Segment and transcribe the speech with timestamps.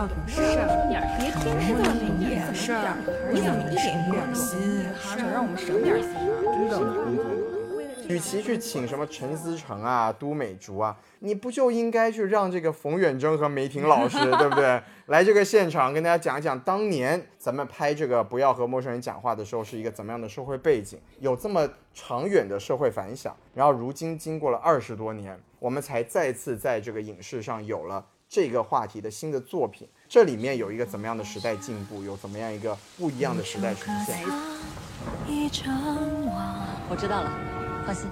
[0.00, 2.96] 要懂事儿，别天天做那点事儿，
[3.30, 4.88] 你怎么一点不用心？
[4.98, 6.40] 还想让我们省点心啊？
[6.56, 7.50] 真的。
[8.08, 14.80] 与其去请什么陈思诚啊、都美竹啊，你不就应该去让这个冯远征和梅婷老师，对不对？
[15.08, 19.78] 来这个现场跟大家讲一讲，当年咱们拍这个《不要和陌生人讲话》的时候是。
[19.78, 23.36] 一个怎么样的社会背景，有这么长远的社会反响。
[23.52, 29.88] 然后如今经过了二十多年，我们才再次在这个影视上有了这个话题的新的作品。
[30.08, 34.24] 这里面有一个怎么样的时代进步，有怎么样一个不一样的时代呈现？
[36.88, 37.32] 我知道了，
[37.84, 38.08] 放心。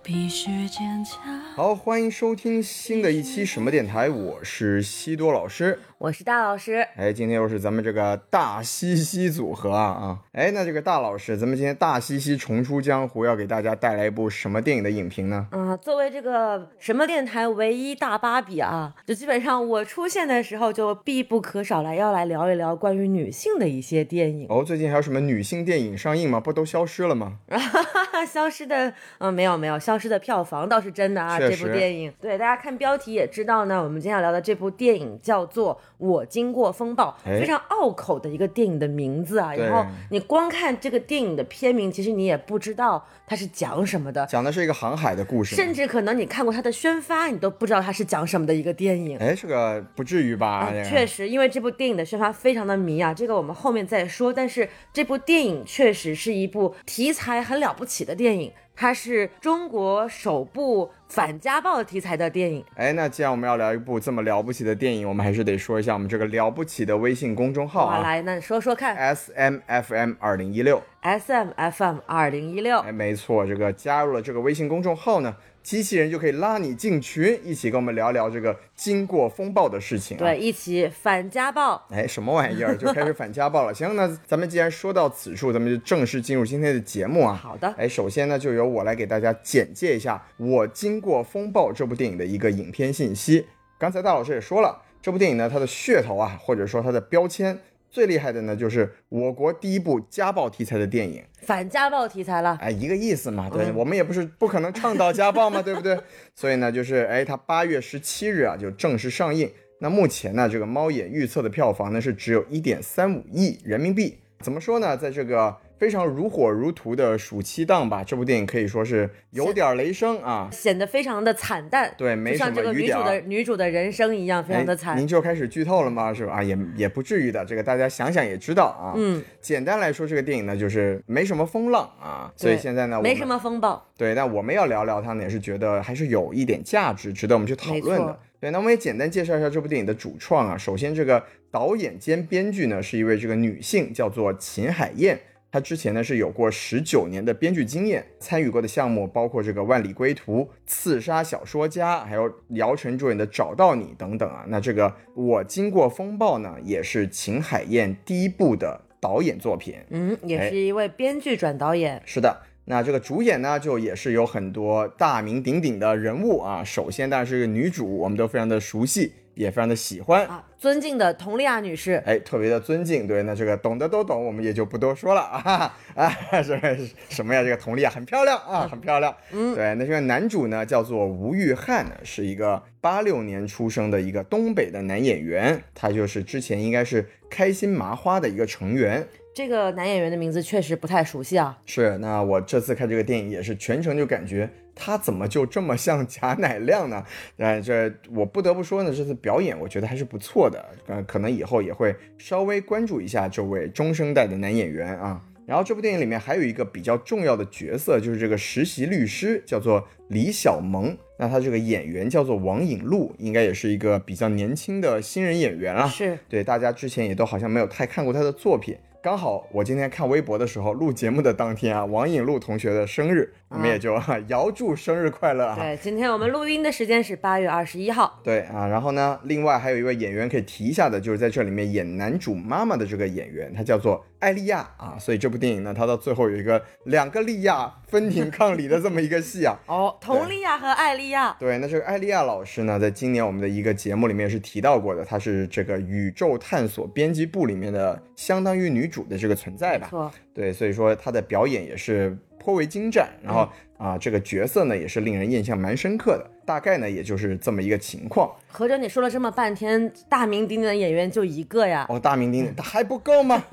[0.00, 1.40] 必须坚强。
[1.56, 5.80] 好，欢迎收听新的一期什么电台，我是西多老师。
[6.02, 10.18] 我是大老师，哎，今天又是咱们这个大西西组合啊啊！
[10.32, 15.46] 哎，那这个大老师，咱们今天大西西重出江湖，要给大家带来一部什么电影的影评呢？
[15.52, 24.48] 啊，作为这个什么电台唯一大芭比啊，就基本上我出现的时候就必不可少来要来聊一聊关于女性的一些电影。
[24.48, 26.40] 哦，最近还有什么女性电影上映吗？
[26.40, 27.38] 不都消失了吗？
[28.26, 31.38] 消失的，嗯，没有没有，消失的票房倒是真的啊。
[31.38, 33.82] 这部电影，对大家看标题也知道呢。
[33.82, 35.80] 我们今天要聊的这部电影叫做。
[36.02, 39.54] 我经过风暴，非常拗口的一个电影的名字啊。
[39.54, 44.26] 然后你光看这个电影的片名，其实你也不知道它是讲什么的。
[44.26, 49.16] 讲的是一个航海的故事，甚至可能你看过它的宣发，你都不知道它是讲什么的一个电影。
[49.18, 50.72] 哎，这个不至于吧？
[50.84, 54.32] 确实，因为这部电影的宣发非常的迷啊，这个我们后面再说。
[54.32, 58.52] 但是这部电影确实是一部题材很了不起的电影。
[58.82, 62.64] 它是中国首部反家暴题材的电影。
[62.74, 68.00] 哎，那既然我们要聊一部这么了不起的电影，我们还是得说一下我们这个了不起的微信公众号啊。
[68.00, 68.96] 来，那说说看。
[68.96, 70.82] S M F M 二零一六。
[71.02, 72.80] S M F M 二零一六。
[72.80, 75.36] 哎，没错，这个加入了这个微信公众号呢。
[75.62, 80.16] 机器人就可以拉你进群，一起跟我们聊聊这个经过风暴的事情。
[80.16, 81.80] 对，一起反家暴。
[81.90, 82.74] 哎，什么玩意儿？
[82.78, 83.72] 就开始反家暴了。
[83.72, 87.34] 行，那咱们既然说到此处，咱们就正式进入今天的节目啊。
[87.34, 87.72] 好的。
[87.78, 93.46] 哎，首先呢，就由我来给大家简介一下《我经过风暴》这部电影的一个影片信息。
[93.78, 97.58] 刚才大老师也说了，这部电影呢，它的噱头啊，或者说它的标签。
[97.92, 105.96] 最厉害的呢，就是我国第一部家暴题材的电影，反家暴题材了，哎，一个意思嘛，对，我们也不是不可能倡导家暴嘛，对不对？
[106.34, 109.52] 所以呢，就是哎，它八月十七日啊就正式上映。
[109.78, 114.18] 那目前呢，这个猫眼预测的票房呢是只有一点三五亿人民币。
[114.40, 115.54] 怎么说呢，在这个。
[115.82, 121.92] 非常如火如荼的暑期档吧，这部电影可以说是有点雷声啊，显得非常的惨淡。
[121.98, 124.96] 对，没像这个女主的女主的人生一样，非常的惨。
[124.96, 126.14] 您就开始剧透了吗？
[126.14, 126.34] 是吧？
[126.34, 128.94] 啊，也也不至于的，这个大家想想也知道啊。
[128.94, 133.84] 嗯，简单来说，这个电影呢就是没什么风浪啊，所以现在呢没什么风暴。
[133.98, 138.16] 对，但我们要聊聊它呢，也是觉得还是有一点价值，值得我们去讨论的。
[138.38, 140.56] 对，那我们也简单介绍一下这部电影的主创啊。
[140.56, 145.18] 首先，这个导演兼编剧呢是一位这个女性，叫做秦海燕。
[145.52, 154.46] 他之前呢是有过十九年的编剧经验，参与过的项目包括这个《万里归途》《刺杀小说家》，还有姚晨主演的《找到你》等等啊。
[154.48, 162.02] 那这个我经过风暴呢，也是秦海燕第一部的导演作品，嗯，也是一位编剧转导演。
[162.06, 166.64] 是的，那这个主演呢，就也是有很多大名鼎鼎的人物啊。
[166.64, 169.12] 首先当然是个女主，我们都非常的熟悉。
[169.34, 173.06] 也非常的喜欢啊，尊敬的佟丽娅女士，哎，特别的尊敬。
[173.06, 176.10] 对，那这个懂的都懂，我们也就不多说了啊啊，
[176.42, 176.76] 什么
[177.08, 177.42] 什么呀？
[177.42, 179.14] 这个佟丽娅很漂亮啊，很漂亮。
[179.32, 189.06] 嗯，对，那这个男主呢叫做吴玉翰，是一个八六年出生的一个东北的男演员，他就是之前应该是开心麻花的一个成员。
[189.34, 191.58] 这个男演员的名字确实不太熟悉啊。
[191.64, 194.50] 是，那我这次看这个电影也是全程就感觉。
[194.74, 197.04] 他怎么就这么像贾乃亮呢？
[197.38, 200.64] 哎，这我不得不说呢，这次表演我觉得还是不错的。
[200.86, 205.22] 呃，可能以后也会稍微关注一下这位中生代的男演员啊。
[205.44, 210.96] 然后这部电影里面还有一个比较重要的角色，就是这个实习律师，叫做李小萌。
[211.18, 215.86] 那他这个演员叫做王颖璐，应该也是一个比较年轻的新人演员啊。
[215.88, 218.76] 是对，大家之前也都好像没有太看过他的作品。
[219.02, 223.94] 刚好我今天看微博的时候，录节目的当天啊，王颖璐同学的生日，我们也就
[224.28, 225.56] 遥祝生日快乐啊！
[225.58, 228.20] 对，今天我们录音的时间是八月二十一号。
[228.24, 234.96] 对啊，然后呢，另外还有一位演员可以提一下的，就是在这里面演男主妈妈的这个演员，他叫做艾利亚啊。
[234.98, 239.58] 所以这部电影呢，它到最后有一个两个莉亚分庭抗礼的这么一个戏啊。
[239.68, 241.36] 哦，佟丽娅和艾利亚。
[241.38, 249.88] 对，那这个艾利亚老师呢，在今年我们的一个节目里面是提到过的，她是这个宇宙探索编辑部里面的相当于女主的这个存在吧？
[249.90, 252.16] 错，对，所以说她的表演也是。
[252.42, 253.48] 颇为精湛，然后
[253.78, 256.28] 啊，这个角色呢也是令人印象蛮深刻的。
[256.44, 258.28] 大概呢，也就是这么一个情况。
[258.50, 261.86] 合着你说了这么半天，大名鼎鼎的演员就一个呀？
[261.88, 263.44] 哦，大名鼎鼎， 还不够吗？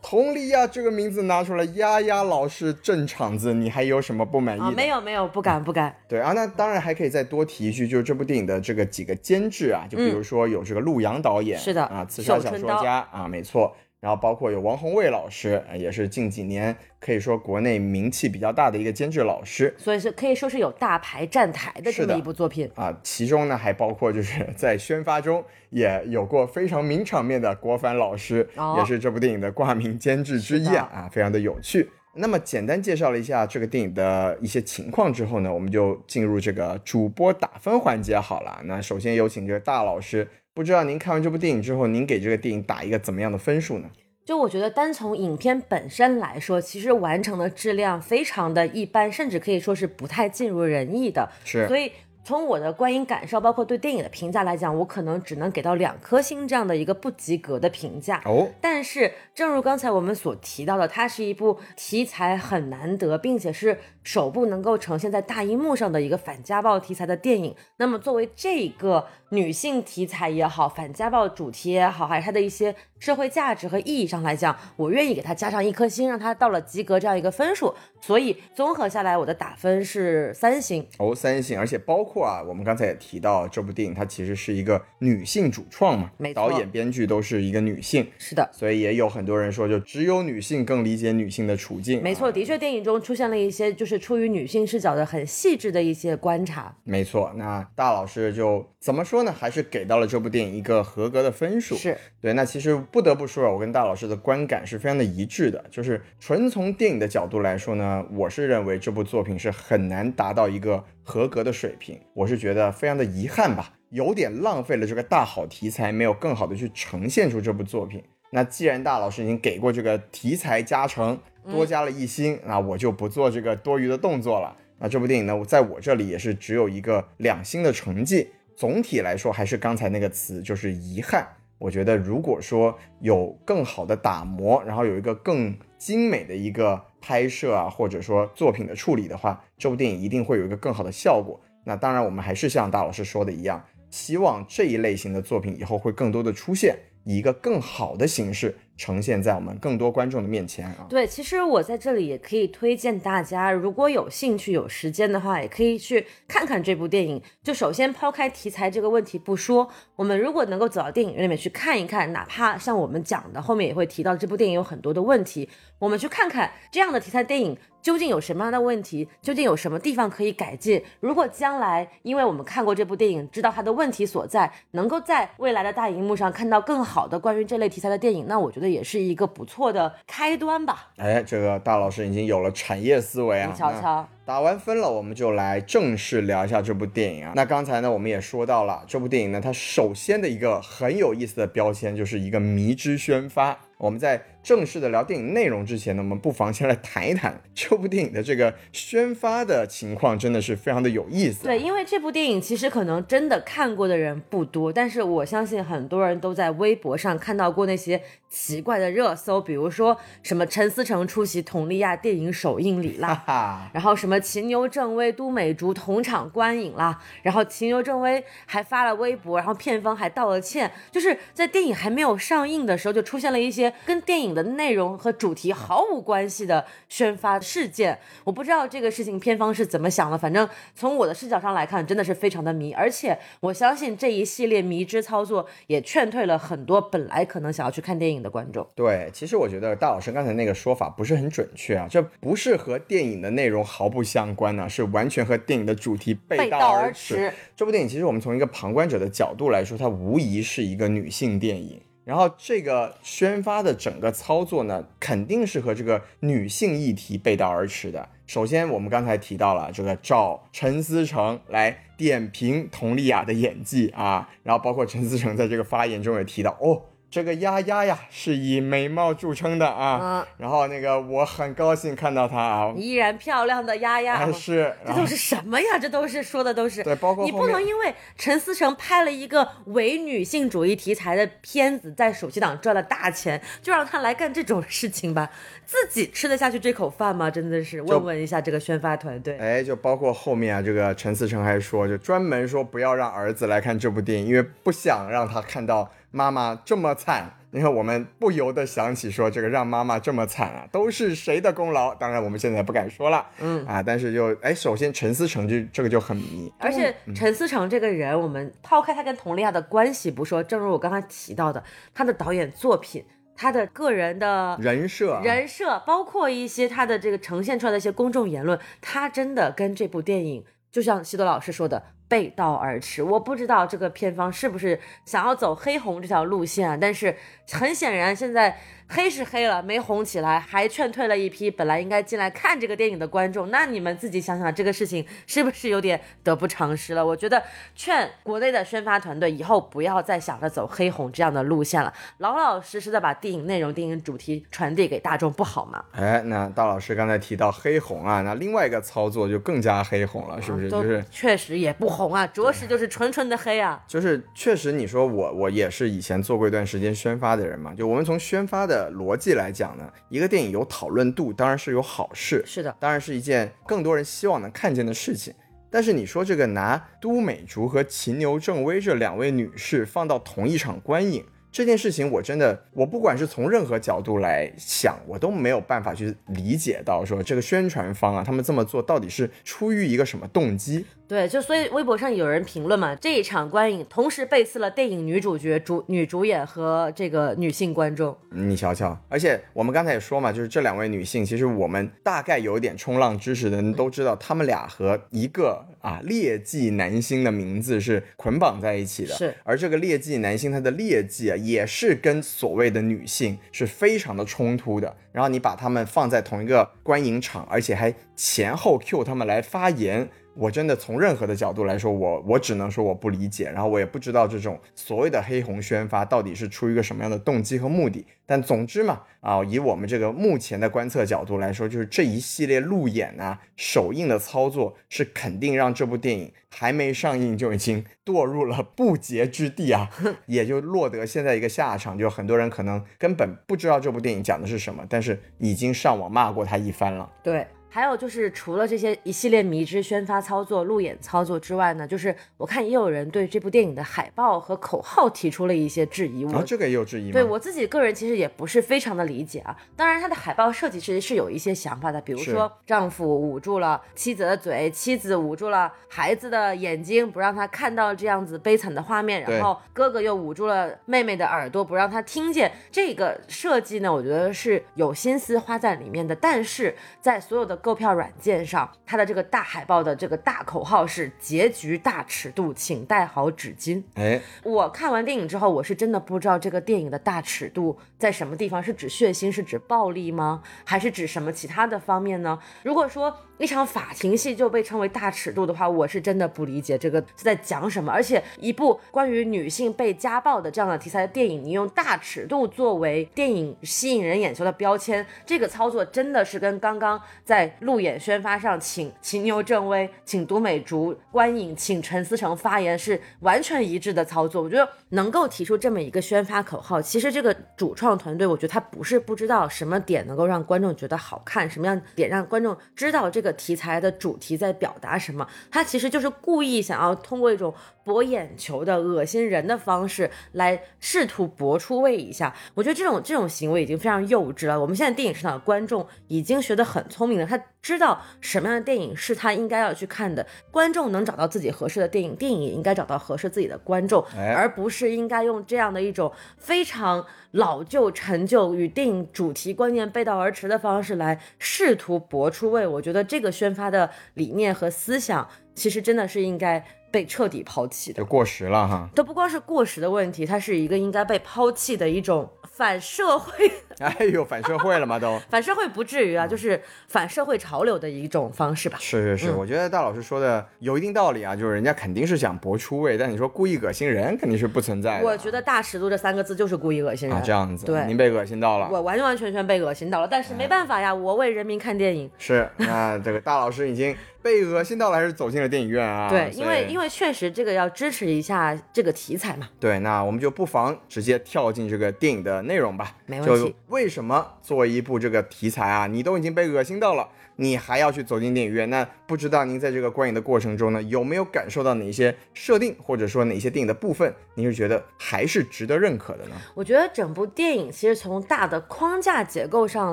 [0.00, 4.72] 佟丽娅这个名字拿出来，丫丫老师镇场子，你还有什么不满意的？
[4.72, 5.94] 没有没有，不敢不敢。
[6.08, 13.76] 对啊，那当然还可以再多提一句，就是这部电影的这个几个监制啊，就比如说有这个陆阳导演，是的啊，刺杀小说家啊，没错。
[14.00, 22.96] 然后包括有王宏卫老师，也是近几年可以说国内名气比较大的一个监制老师，所以是可以说是有大牌站台的这么一部作品啊。
[23.02, 31.90] 其中呢还包括就是 在宣发中也有过非常名场面的郭帆老师，也是这部电影的挂名监制之一啊啊，非常的有趣。
[32.14, 38.60] 那么简单介绍了一下这个电影的一些情况之后呢，我们就进入这个主播打分环节好了。
[38.64, 40.28] 那首先有请这个大老师。
[40.58, 43.88] 不知道您看完这部电影之后，您给这个电影打一个怎么样的分数呢？
[44.24, 51.30] 就我觉得，单从影片本身来说，其实完成的质量非常的一般，甚至可以说是不太尽如人意的。
[51.44, 51.92] 是，所以。
[52.24, 58.20] 从我的观影感受，包括对电影的评价来讲，我可能只能给到两颗星这样的一个不及格的评价。
[58.26, 63.78] 哦，但是正如刚才我们所提到的，它是一部题材很难得，并且是
[64.08, 67.54] 首部能够呈现在大荧幕上的一个反家暴题材的电影。
[67.76, 77.74] 那么作为这个女性题材也好，反家暴主题也好，还是它的一些社会价值和意义上来讲，我愿意给它加上一颗星，让它到了及格这样一个分数。
[78.00, 80.86] 所以综合下来，我的打分是三星。
[80.98, 82.28] 哦，三星，而且包括。
[82.28, 92.02] 啊，我们刚才也提到，这部电影它其实是一个女性主创嘛，没导演、编剧都是一个女性，是的，所以也有很多人说，就只有女性更理解女性的处境。
[92.02, 96.76] 没错，的确，电影中出现了一些就是出于女性视角的很细致的一些观察。
[96.84, 99.32] 没错，那大老师就怎么说呢？
[99.32, 101.74] 还是给到了这部电影一个合格的分数。
[101.76, 110.84] 是对，那其实不得不说啊，我跟大老师的观感是非常的一致的，就是纯从电影的角度来说呢，我是认为这部作品是很难达到一个。
[111.02, 118.04] 合格的水平，我是觉得非常的遗憾吧，有点浪费了这个大好题材，没有更好的去呈现出这部作品。
[118.30, 121.18] 那既然大老师已经给过这个题材加成，
[121.50, 124.56] 多加了一星，那我就不做这个多余的动作了。
[124.78, 128.28] 那这部电影呢，在我这里也是只有一个两星的成绩。
[128.56, 131.26] 总体来说，还是刚才那个词，就是遗憾。
[131.58, 136.84] 我觉得如果说有更好的打磨，然后有一个更精美的一个。
[137.00, 141.40] 拍摄啊，或者说作品的处理的话，这部电影一定会有一个更好的效果。
[141.62, 148.56] 那当然，我们还是像大老师说的一样，希望这一类型的作品以后会更多的出现，以一个更好的形式。
[148.78, 150.86] 呈现在我们更多观众的面前啊！
[150.88, 157.20] 对，其实我在这里也可以推荐大家，如果有兴趣、有时间的话，也可以去看看这部电影。
[157.42, 165.48] 就首先抛开题材这个问题不说，我们如果能够走到电影院里面去看一看，哪怕像我们讲的，后面也会提到这部电影有很多的问题，
[165.80, 170.80] 我们去看看这样的题材电影究竟有什么样的问题，究竟有什么地方可以改进。
[171.00, 178.67] 如果将来因为我们看过这部电影，知道它的问题所在，能够在未来的大荧幕上看到更好的关于这类题材的电影，那我觉得。
[178.68, 180.90] 也是一个不错的开端吧。
[180.96, 183.50] 哎，这个大老师已经有了产业思维啊！
[183.50, 187.32] 你瞧瞧，打完分了，我们就来正式聊一下这部电影啊。
[187.34, 193.58] 那刚才呢，我们也说到了这部电影呢，它首先的一个很有意思的标签就是一个迷之宣发。
[193.78, 201.44] 我们在正式的聊电影内容之前呢，我们不妨先来谈一谈 这部电影的这个宣发的情况，真的是非常的有意思。
[201.44, 223.72] 对，因为这部电影其实可能真的看过的人不多，但是我相信很多人都在微博上看到过那些奇怪的热搜，比如说什么陈思诚出席佟丽娅电影首映礼啦，然后什么秦牛正威、都美竹同场观影啦，然后秦牛正威还发了微博，然后片方还道了歉，就是在电影还没有上映的时候就出现了一些。
[223.86, 230.18] 跟电影的内容和主题毫无关系的宣发事件，我不知道这个事情片方是怎么想的。
[230.18, 238.66] 反正从我的视角上来看，真的是非常的迷，而且我相信这一系列迷之操作也劝退了很多本来可能想要去看电影的观众。
[238.74, 247.32] 对，其实我觉得大老师刚才那个说法不是很准确啊，这不是和电影的内容毫不相关呢，是完全和电影的主题背道而驰。
[247.54, 251.82] 这部电影其实我们从一个旁观者的角度来说，它无疑是一个女性电影。
[252.04, 258.08] 然后这个宣发的整个操作呢，肯定是和这个女性议题背道而驰的。
[258.26, 274.16] 首先，我们刚才提到了这个找陈思诚来点评佟丽娅的演技啊，然后包括陈思诚在这个发言中也提到，哦，这个丫丫呀是以美貌著称的啊，嗯然后那个我很高兴看到她啊，依然漂亮的丫丫。
[274.16, 275.78] 还是这都是什么呀？
[275.80, 285.30] 这都是说的都是对包括你不能因为陈思诚拍了一个伪女性主义题材的片子，在暑期档赚了大钱，就让他来干这种事情吧？
[285.64, 287.30] 自己吃得下去这口饭吗？
[287.30, 289.38] 真的是问问一下这个宣发团队。
[289.38, 297.34] 哎，就包括后面啊，这个陈思诚还说，就专门说不要让儿子来看这部电影，因为不想让他看到妈妈这么惨。
[297.50, 301.94] 你看，我们不由得想起说，这个让妈妈这么惨啊，都是谁的功劳？
[301.94, 313.02] 当然，我们现在不敢说了，嗯啊，但是就哎，首先陈思诚就这个就很迷，而且陈思诚这个人，我们抛开他跟佟丽娅的关系不说，正如我刚才提到的，他的导演作品，
[313.34, 321.82] 他的个人的人设啊人设，包括一些他的这个呈现出来的一些公众言论，他真的跟这部电影，就像西多老师说的。
[322.08, 326.78] 背道而驰，我不知道这个片方是不是想要走黑红这条路线啊？
[326.80, 327.14] 但是
[327.52, 328.58] 很显然，现在
[328.90, 333.50] 黑是黑了，没红起来，还劝退了一批本来应该进来看这个电影的观众。
[333.50, 337.04] 那你们自己想想，这个事情是不是有点得不偿失了？
[337.04, 337.42] 我觉得
[337.74, 345.84] 劝国内的宣发团队以后不要再想着走黑红这样的路线了，老老实实的把电影内容、电影主题传递给大众，不好吗？
[345.92, 350.70] 哎，那大老师刚才提到黑红啊，那另外一个操作就更加黑红了，是不是？
[350.70, 353.82] 就是确实也不红啊，着实就是纯纯的黑啊。
[353.86, 365.32] 就是确实，你说我我也是以前做过一段时间宣发的人嘛，就我们从宣发的逻辑来讲呢，一个电影有讨论度当然是有好事，是的，当然是一件更多人希望能看见的事情。
[365.70, 380.84] 但是你说这个拿都美竹和秦牛正威这两位女士放到同一场观影这件事情，我真的我不管是从任何角度来想，我都没有办法去理解到说这个宣传方啊，他们这么做到底是出于一个什么动机？
[381.08, 388.14] 对，就所以微博上有人评论嘛，这一场观影同时背刺了电影女主角、主女主演和这个女性观众。
[388.30, 399.14] 你瞧瞧，而且我们刚才也说嘛，就是这两位女性，其实我们大概有一点冲浪知识的人都知道，她们俩和一个啊劣迹男星的名字是捆绑在一起的。
[399.14, 404.94] 是，而这个劣迹男星他的劣迹啊，也是跟所谓的女性是非常的冲突的。
[405.10, 410.10] 然后你把他们放在同一个观影场，而且还前后 Q 他们来发言。
[410.38, 418.06] 我真的从任何的角度来说，我我只能说我不理解，然后我也不知道这种所谓的黑红宣发到底是出于一个什么样的动机和目的。
[418.24, 429.90] 但总之嘛，啊，以我们这个目前的观测角度来说，就是这一系列路演啊、首映的操作，是肯定让这部电影还没上映就已经堕入了不洁之地啊，
[430.26, 437.10] 也就落得现在一个下场，就很多人可能根本不知道这部电影讲的是什么，但是已经上网骂过他一番了。
[437.24, 437.44] 对。
[437.68, 446.24] 还有就是，除了这些一系列迷之宣发操作、路演操作之外呢，就是我看也有人对这部电影的海报和口号提出了一些质疑。
[446.24, 447.12] 我、啊、这个也有质疑吗？
[447.12, 449.56] 对我自己个人其实也不是非常的理解啊。
[449.76, 462.50] 当然，它的海报设计其实是有一些想法的，比如说丈夫捂住了妻子的嘴，妻子捂住了孩子的眼睛，不让他看到这样子悲惨的画面，然后哥哥又捂住了妹妹的耳朵，不让他听见。
[462.72, 473.82] 这个设计呢，我觉得是有心思花在里面的，但是在所有的购票软件上，它的这个大海报的这个大口号是“结局大尺度，请带好纸巾”。
[473.96, 480.42] 哎，我看完电影之后，我是真的不知道这个电影的大尺度在什么地方，是指血腥，是指暴力吗？
[480.64, 482.38] 还是指什么其他的方面呢？
[482.62, 487.92] 如果说那场法庭戏就被称为大尺度的话，我是真的不理解这个是在讲什么。
[487.92, 504.42] 而且，一部关于女性被家暴的这样的题材的电影，你用大尺度作为电影吸引人眼球的标签，这个操作真的是跟刚刚在路演宣发上请秦牛正威、请都美竹观影、请陈思诚发言是完全一致的操作。
[504.42, 517.52] 我觉得能够提出这么一个宣发口号，其实这个主创团队，我觉得他不是不知道什么点能够让观众觉得好看，什么样点让观众知道这个题材的主题在表达什么，他其实就是故意想要通过一种
[517.88, 522.34] 博眼球的、恶心人的方式来试图博出位一下。
[522.54, 524.60] 我觉得这种这种行为已经非常幼稚了。
[524.60, 530.26] 我们现在电影市场的观众已经学得很聪明了，他知道什么样的电影是他应该要去看的。
[530.50, 542.66] 观众能找到自己合适的电影，电影也应该找到合适自己的观众，哎而不是应该用这样的一种非常老旧、陈旧与电影主题观念背道而驰的方式来试图博出位。
[542.66, 545.26] 我觉得这个宣发的理念和思想，
[545.58, 548.06] 其实真的是应该被彻底抛弃的就。
[548.06, 548.88] 过时了哈。
[548.94, 553.50] 都不光是过时的问题，它是一个应该被抛弃的一种反社会。
[553.84, 554.98] 哎呦，反社会了吗？
[554.98, 558.76] 都 反社会不至于啊，就是反社会潮流的一种方式吧。
[558.80, 565.04] 是是是，我觉得大老师说的有一定道理啊，就是人家肯定是想博出位，但你说故意恶心人，肯定是不存在的。
[565.04, 567.66] 我觉得大尺度这三个字就是故意恶心人啊，这样子。
[567.66, 572.10] 对，您被恶心到了，我完完全全被恶心到了，但是没办法呀，我为人民看电影。
[572.18, 573.96] 是，那这个大老师已经。
[574.20, 576.10] 被恶心到了，还是走进了电影院啊？
[576.10, 579.48] 对，因为因为确实这个要支持一下这个题材嘛。
[579.60, 582.96] 对，那我们就不妨直接跳进这个电影的内容吧。
[583.06, 583.54] 没问题。
[583.68, 587.08] 为什么做一部这个题材啊，你都已经被恶心到了？
[587.36, 588.68] 你还要去走进电影院？
[588.70, 596.34] 那不知道您在这个观影的过程中呢，有没有感受到哪些设定，或者说哪些电影的部分，您是觉得还是值得认可的呢？
[596.54, 599.92] 我觉得整部电影其实从大的框架结构上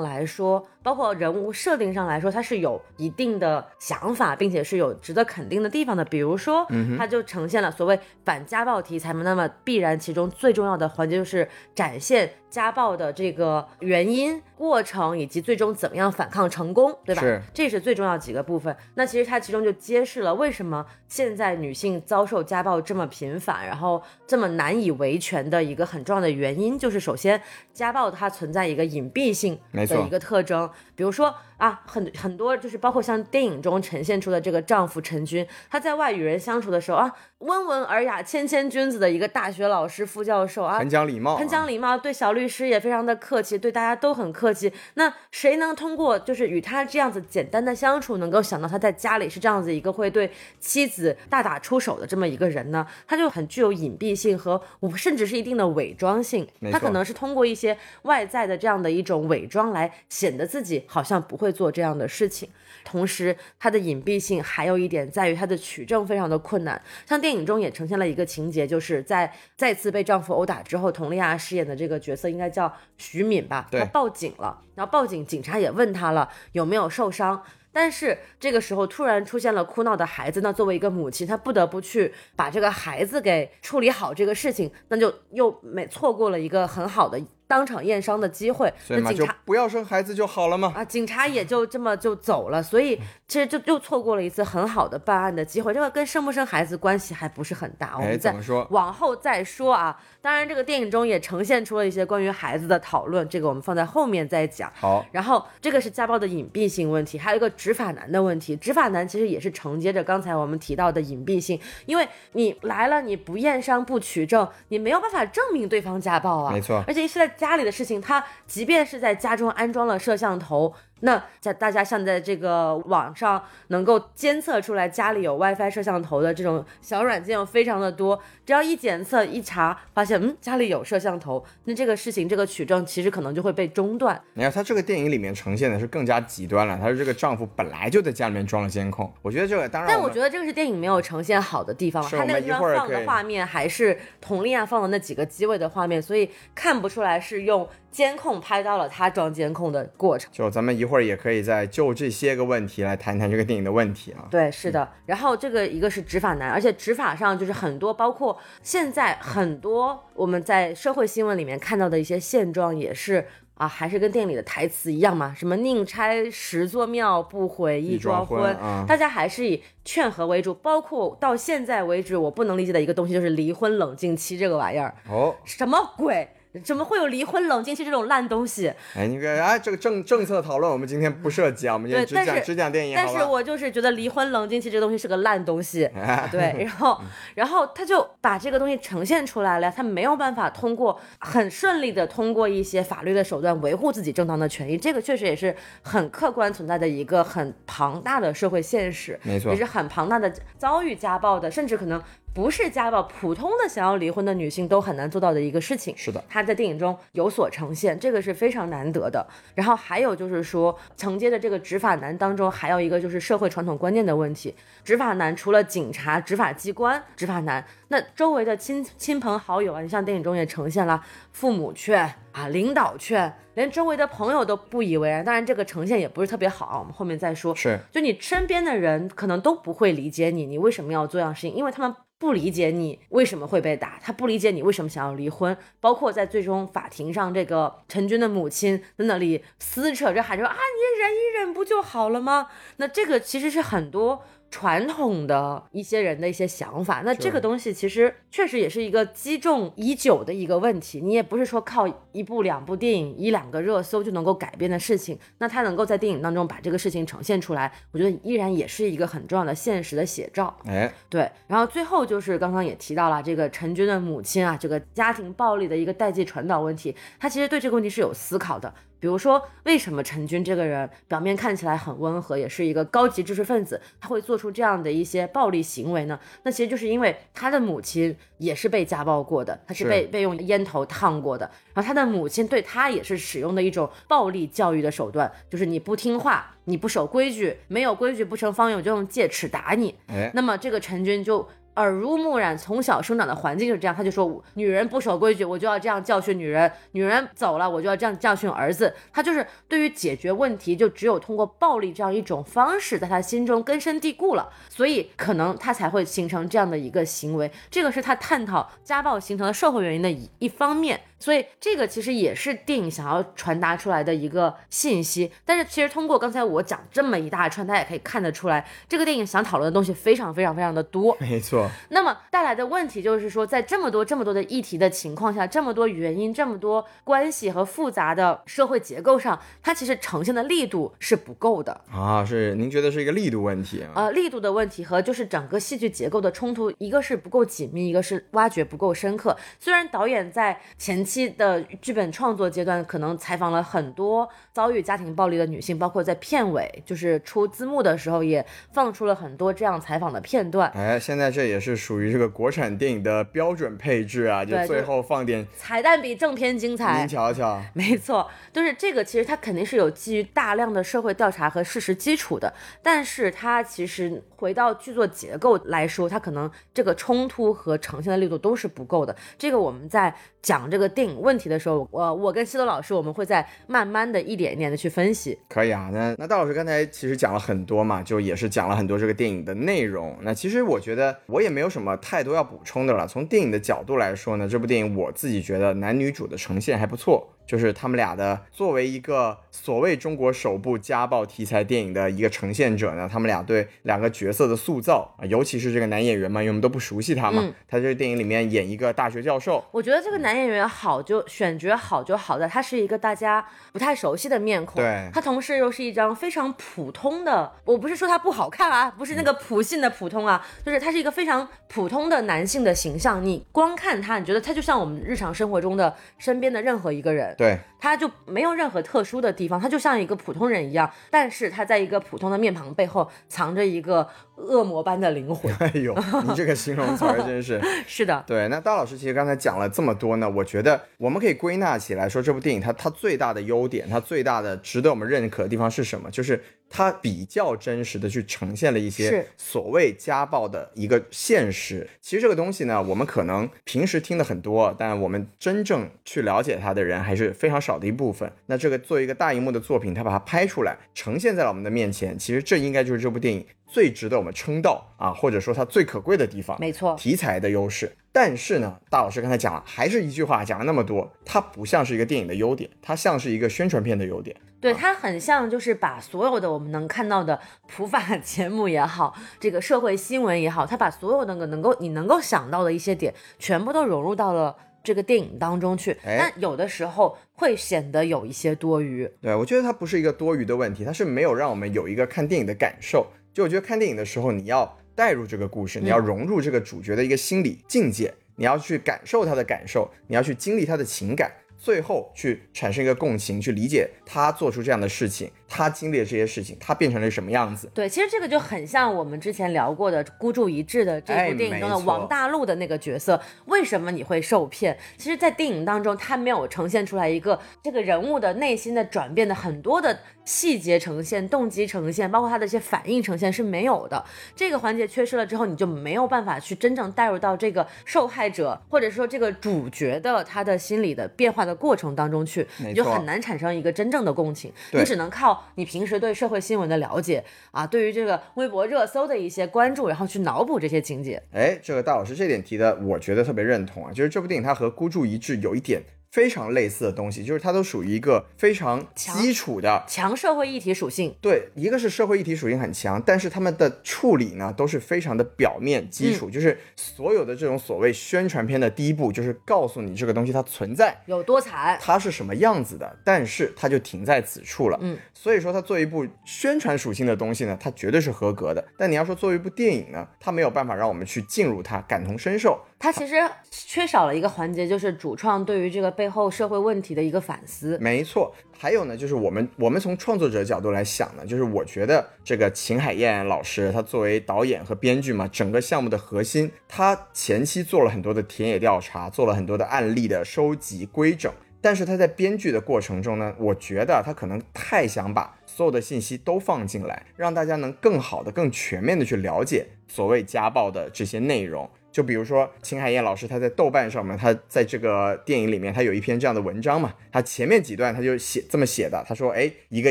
[0.00, 6.04] 来说，包括人物设定上来说，它是有一定的想法，并且是有值得肯定的地方的。
[6.04, 6.64] 比如说，
[6.96, 12.30] 它就呈现了所谓反家暴题材嘛，那么必然其中最重要的环节就是展现。
[12.48, 17.20] 家暴的这个原因、过程以及最终怎么样反抗成功，对吧？
[17.20, 18.74] 是，这是最重要几个部分。
[18.94, 27.38] 那其实它其中就揭示了为什么现在女性遭受家暴这么频繁，然后这么难以维权的一个很重要的原因，就是首先
[27.74, 31.34] 家暴它存在一个隐蔽性的一个特征，比如说。
[31.56, 44.70] 啊，很很多就是包括像电影中呈现出的这个丈夫陈军，他在外与人相处的时候啊，温文尔雅、谦谦君子的一个大学老师、副教授啊，很讲礼貌，很讲礼貌，对小律师也非常的客气，对大家都很客气。
[44.94, 52.86] 那谁能通过就是与他这样子简单的相处，能够想到他在家里是这样子一个会对妻子大打出手的这么一个人呢？
[53.06, 54.60] 他就很具有隐蔽性和
[54.94, 61.45] 甚至是一定的伪装性，他可能是通过一些外在的这样的一种伪装来显得自己好像不会。
[61.46, 62.48] 会做这样的事情，
[62.84, 66.80] 同时它的隐蔽性还有一点在于它的取证非常的困难。
[67.06, 77.40] 像电影中也呈现了一个情节，就是在再次被丈夫殴打之后，佟丽娅饰演的这个角色应该叫徐敏吧，她报警了，然后报警，警察也问她了有没有受伤，
[77.72, 87.20] 但是这个时候突然出现了哭闹的孩子，那作为一个母亲，她不得不去把这个孩子给处理好这个事情，那就又没错过了一个很好的。
[87.48, 90.72] 当场验伤的机会，那警察不要生孩子就好了吗？
[90.74, 95.72] 啊，警察也就这么就走了，所以其实就又错过了一次很好的办案的机会。
[95.72, 98.34] 这个跟生不生孩子关系还不是很大，我们再
[98.70, 99.96] 往后再说啊。
[100.20, 104.68] 当然，这个电影中也呈现出了一些关于孩子的讨论，这个我们放在后面再讲。
[104.74, 108.56] 好，然后这个是家暴的隐蔽性问题，还有一个执法难的问题。
[108.56, 116.52] 执法难其实也是承接着刚才我们提到的隐蔽性，因为你来了你不验伤不取证，你没有办法证明对方家暴啊。
[116.52, 117.35] 没错，而且是在。
[117.36, 120.74] 家里的事情，他即便是在家中安装了摄像头。
[121.00, 134.20] 那在大家像在这个网上能够监测出来家里有 WiFi 摄像头的这种小软件非常的多，只要一检测一查，发现嗯家里有摄像头，那这个事情这个取证其实可能就会被中断。
[134.34, 150.30] 你看他这个电影里面呈现的是更加极端了，他说这个丈夫本来就在家里面装了监控，我觉得这个当然，但我觉得这个是电影没有呈现好的地方，他那个地方放的画面还是佟丽娅放的那几个机位的画面，所以看不出来是用监控拍到了他装监控的过程。
[150.32, 151.66] 就咱们一会儿也可以再。
[151.66, 154.88] 就这些个问题来谈谈这个电影的问题啊，对，是的。
[155.04, 170.54] 然后这个一个是执法难，而且执法上就是很多，包括现在很多我们在社会新闻里面看到的一些现状，也是啊，还是跟电影里的台词一样嘛，什么宁拆十座庙，不毁一桩婚，大家还是以劝和为主。
[170.54, 176.28] 包括到现在为止，我不能理解的一个东西就是离婚冷静期这个玩意儿，哦，什么鬼？
[176.64, 178.72] 怎么会有离婚冷静期这种烂东西？
[178.94, 182.94] 哎，你看，哎，这个政政策讨论我们今天不涉及啊，我们今天只讲只讲电影。
[182.96, 185.88] 但是我就是觉得离婚冷静期这东西是个烂东西，
[186.30, 186.64] 对。
[186.64, 187.00] 然后，
[187.34, 202.02] 然后他就把这个东西呈现出来了，他没有办法通过很顺利的通过一些法律的手段维护自己正当的权益，这个确实也是很客观存在的一个很庞大的社会现实，没错，也是很庞大的遭遇家暴的，甚至可能。
[202.36, 205.96] 不是家暴，普通的想要离婚的女性都很难做到的一个事情。
[205.96, 209.26] 是的，她在电影中有所呈现，这个是非常难得的。
[209.54, 214.54] 然后还有就是说，承接的这个执法难当中，还有一个就是社会传统观念的问题。
[214.84, 225.24] 执法难除了警察、执法机关执法难，那周围的亲亲朋好友啊，你像电影中也呈现了，父母劝啊，领导劝，连周围的朋友都不以为然。
[225.24, 227.54] 当然，这个呈现也不是特别好，我们后面再说。
[227.54, 231.54] 是，就你身边的人可能都不会理解你，你为什么要做这样事情？
[231.54, 231.96] 因为他们。
[232.18, 242.48] 不理解你为什么会被打，他不理解你为什么想要离婚，包括在最终法庭上，这个陈军的母亲在那里撕扯着喊着啊，你忍一忍不就好了吗？
[242.78, 244.24] 那这个其实是很多。
[244.56, 247.02] 传统的一些人的一些想法。
[247.04, 255.18] 那这个东西其实确实也是一个积重已久的一个问题，你也不是说靠一部两部电影一两个热搜就能够改变的事情。
[255.36, 260.56] 那他能够在电影当中把这个事情呈现出来，我觉得依然也是一个很重要的现实的写照。
[260.64, 261.30] 哎，对。
[261.46, 268.72] 然后最后就是刚刚也提到了这个陈军的母亲啊，这个家庭暴力的一个代际传导问题，他其实对这个问题是有思考的。
[268.98, 276.18] 比如说，为什么陈军这个人表面看起来很温和，也是一个高级知识分子，他会做出这样的一些暴力行为呢？
[276.42, 289.94] 那其实就是因为他的母亲也是被家暴过的，他是被被用烟头烫过的，然后他的母亲对他也是使用的一种暴力教育的手段，就是你不听话，你不守规矩，没有规矩不成方圆，我就用戒尺打你。
[290.06, 291.46] 哎，那么这个陈军就。
[291.76, 293.94] 耳濡目染，从小生长的环境就是这样。
[293.94, 298.94] 他就说，女人不守规矩，我就要这样教训女人；女人走了，我就要这样教训儿子。
[299.12, 304.50] 他就是对于解决问题，就只有通过暴力这样一种方式，在他心中根深蒂固了。
[304.68, 307.50] 所以可能他才会形成这样的一个行为。
[307.70, 311.00] 这个是他探讨家暴形成的社会原因的一一方面。
[311.18, 315.30] 所以这个其实也是电影想要传达出来的一个信息。
[315.44, 321.16] 但是其实通过刚才我讲这么一大串，大家也可以看得出来，这个电影想讨论的东西非常非常非常的多。
[321.20, 321.68] 没错。
[321.90, 332.24] 那么带来的问题就是说，在这么多这么多的议题的情况下，这么多原因、这么多关系和复杂的社会结构上，它其实呈现的力度是不够的啊。
[332.24, 333.84] 是您觉得是一个力度问题？
[333.94, 339.36] 呃，力度的问题和就是整个戏剧结构的冲突，一个是不够紧密，一个是挖掘不够深刻。
[339.60, 350.70] 虽然导演在前期的剧本创作阶段，可能采访了很多遭遇家庭暴力的女性，包括在片尾就是出字幕的时候，也放出了很多这样采访的片段。
[350.74, 351.96] 哎，现在这也是属。
[351.96, 356.98] 于这个国产电影的标准配置啊，就最后放点彩蛋比正片精彩。
[356.98, 369.16] 您瞧瞧， 没错，就是这个，其实它肯定是有基于大量的社会调查和事实基础的，但是它其实回到剧作结构来说，它可能这个冲突和呈现的力度都是不够的。
[369.38, 375.38] 这个我们在讲这个电影问题的时候，我我跟西多老师，我们会在慢慢的一点一点的去分析。
[375.48, 380.16] 可以啊，那那大老师刚才其实讲了很多嘛，就也是讲了很多这个电影的内容。
[380.22, 381.76] 那其实我觉得我也没有什。
[381.76, 383.06] 么太多要补充的了。
[383.06, 387.35] 从电影的角度来说呢，这部电影我自己觉得男女主的呈现还不错。
[387.46, 399.64] 就是他们俩的作为一个所谓中国首部家暴题材电影的一个呈现者呢，他们俩对两个角色的塑造啊，尤其是这个男演员嘛，因为我们都不熟悉他嘛，他这个电影里面演一个大学教授。
[399.70, 417.34] 我觉得这个男演员好就选角好就好在他是一个大家不太熟悉的面孔，对，他同时又是一张非常普通的，我不是说他不好看啊，不是那个普信的普通啊，就是他是一个非常普通的男性的形象，你光看他，你觉得他就像我们日常生活中的身边的任何一个人。
[417.36, 425.54] 对，他就没有任何特殊的地方，他就像一个普通人一样，但是他在一个普通的面庞背后藏着一个恶魔般的灵魂。
[425.60, 425.94] 哎呦，
[426.26, 428.24] 你这个形容词真是 是的。
[428.26, 436.10] 对，那大老师其实刚才讲了这么多呢，我觉得我们可以归纳起来说，这部电影它它最大的优点，它最大的值得我们认可的地方是什么？
[436.10, 436.42] 就是。
[436.68, 441.88] 它比较真实的去呈现了一些所谓家暴的一个现实。
[442.00, 448.30] 其实这个东西呢，我们可能平时听的很多，但我们真正去了解它的人还是非常少的一部分。
[448.46, 456.58] 那这个作为一个大荧幕的作品，它把它拍出来，呈现在了我们的面前，其实这应该就是这部电影最值得我们称道啊，或者说它最可贵的地方。
[456.60, 457.90] 没错，题材的优势。
[458.16, 464.34] 但是呢，大老师刚才讲了，还是一句话，讲了那么多，它不像是一个电影的优点，它像是一个宣传片的优点。
[464.58, 475.94] 对，它很像，就是把所有的我们能看到的普法节目也好，这个社会新闻也好，它把所有那个能够你能够想到的一些点，全部都融入到了这个电影当中去。
[476.02, 479.06] 但有的时候会显得有一些多余。
[479.20, 483.08] 对，我觉得它不是一个多余的问题，它是没有让我们有一个看电影的感受。
[483.34, 484.78] 就我觉得看电影的时候，你要。
[484.96, 495.30] 带入这个故事，你要融入这个主角的一个心理境界，你要去感受他的感受，你要去经历他的情感，最后去产生一个共情，去理解他做出这样的事情。
[495.48, 497.70] 他经历了这些事情，他变成了什么样子？
[497.72, 503.20] 对，其实这个就很像我们之前聊过的《孤注一掷》的这部电影中的王大陆的那个角色。
[503.46, 504.76] 为什么你会受骗？
[504.96, 514.04] 其实，在电影当中，他没有呈现出来一个这个人物的内心的转变的很多的细节呈现、动机呈现，包括他的一些反应呈现是没有的。
[514.34, 524.52] 这个环节缺失了之后，你就没有办法去真正带入到这个受害者或者说这个主角的他的心理的变化的过程当中去，你就很难产生一个真正的共情。
[524.72, 525.35] 你只能靠。
[525.56, 531.22] 你平时对社会新闻的了解啊，对于这个微博热搜的一些关注，然后去脑补这些情节。
[531.32, 533.92] 哎，这个大老师这点提的，我觉得特别认同啊。
[533.92, 535.82] 就是这部电影它和《孤注一掷》有一点
[536.16, 541.14] 非常类似的东西，就是它都属于一个非常基础的强社会议题属性。
[541.20, 554.78] 对，一个是社会议题属性很强，但是他们的处理呢都是非常的表面基础，就是所有的这种所谓宣传片的第一步就是告诉你这个东西它存在有多惨，它是什么样子的，但是它就停在此处了。
[554.80, 558.64] 嗯，所以说它作为一部宣传属性的东西呢，它绝对是合格的。
[558.78, 562.58] 但你要说作为一部电影呢，它没有办法让我们去进入它，感同身受。
[562.78, 563.14] 它其实
[563.50, 567.78] 缺少了一个环节，就是主创对于这个背后社会问题的一个反思。
[567.80, 591.68] 没错，还有呢，就是我们我们从创作者角度来想呢，就是我觉得这个秦海燕老师，他作为导演和编剧嘛，整个项目的核心，他前期做了很多的田野调查，做了很多的案例的收集规整，但是他在编剧的过程中呢，我觉得他可能太想把所有的信息都放进来，让大家能更好的、更全面的去了解所谓家暴的这些内容。
[591.96, 599.90] 就比如说秦海燕老师，她在豆瓣上面，她在这个电影里面，她有一篇这样的文章嘛，她前面几段她就写这么写的，她说，哎，一个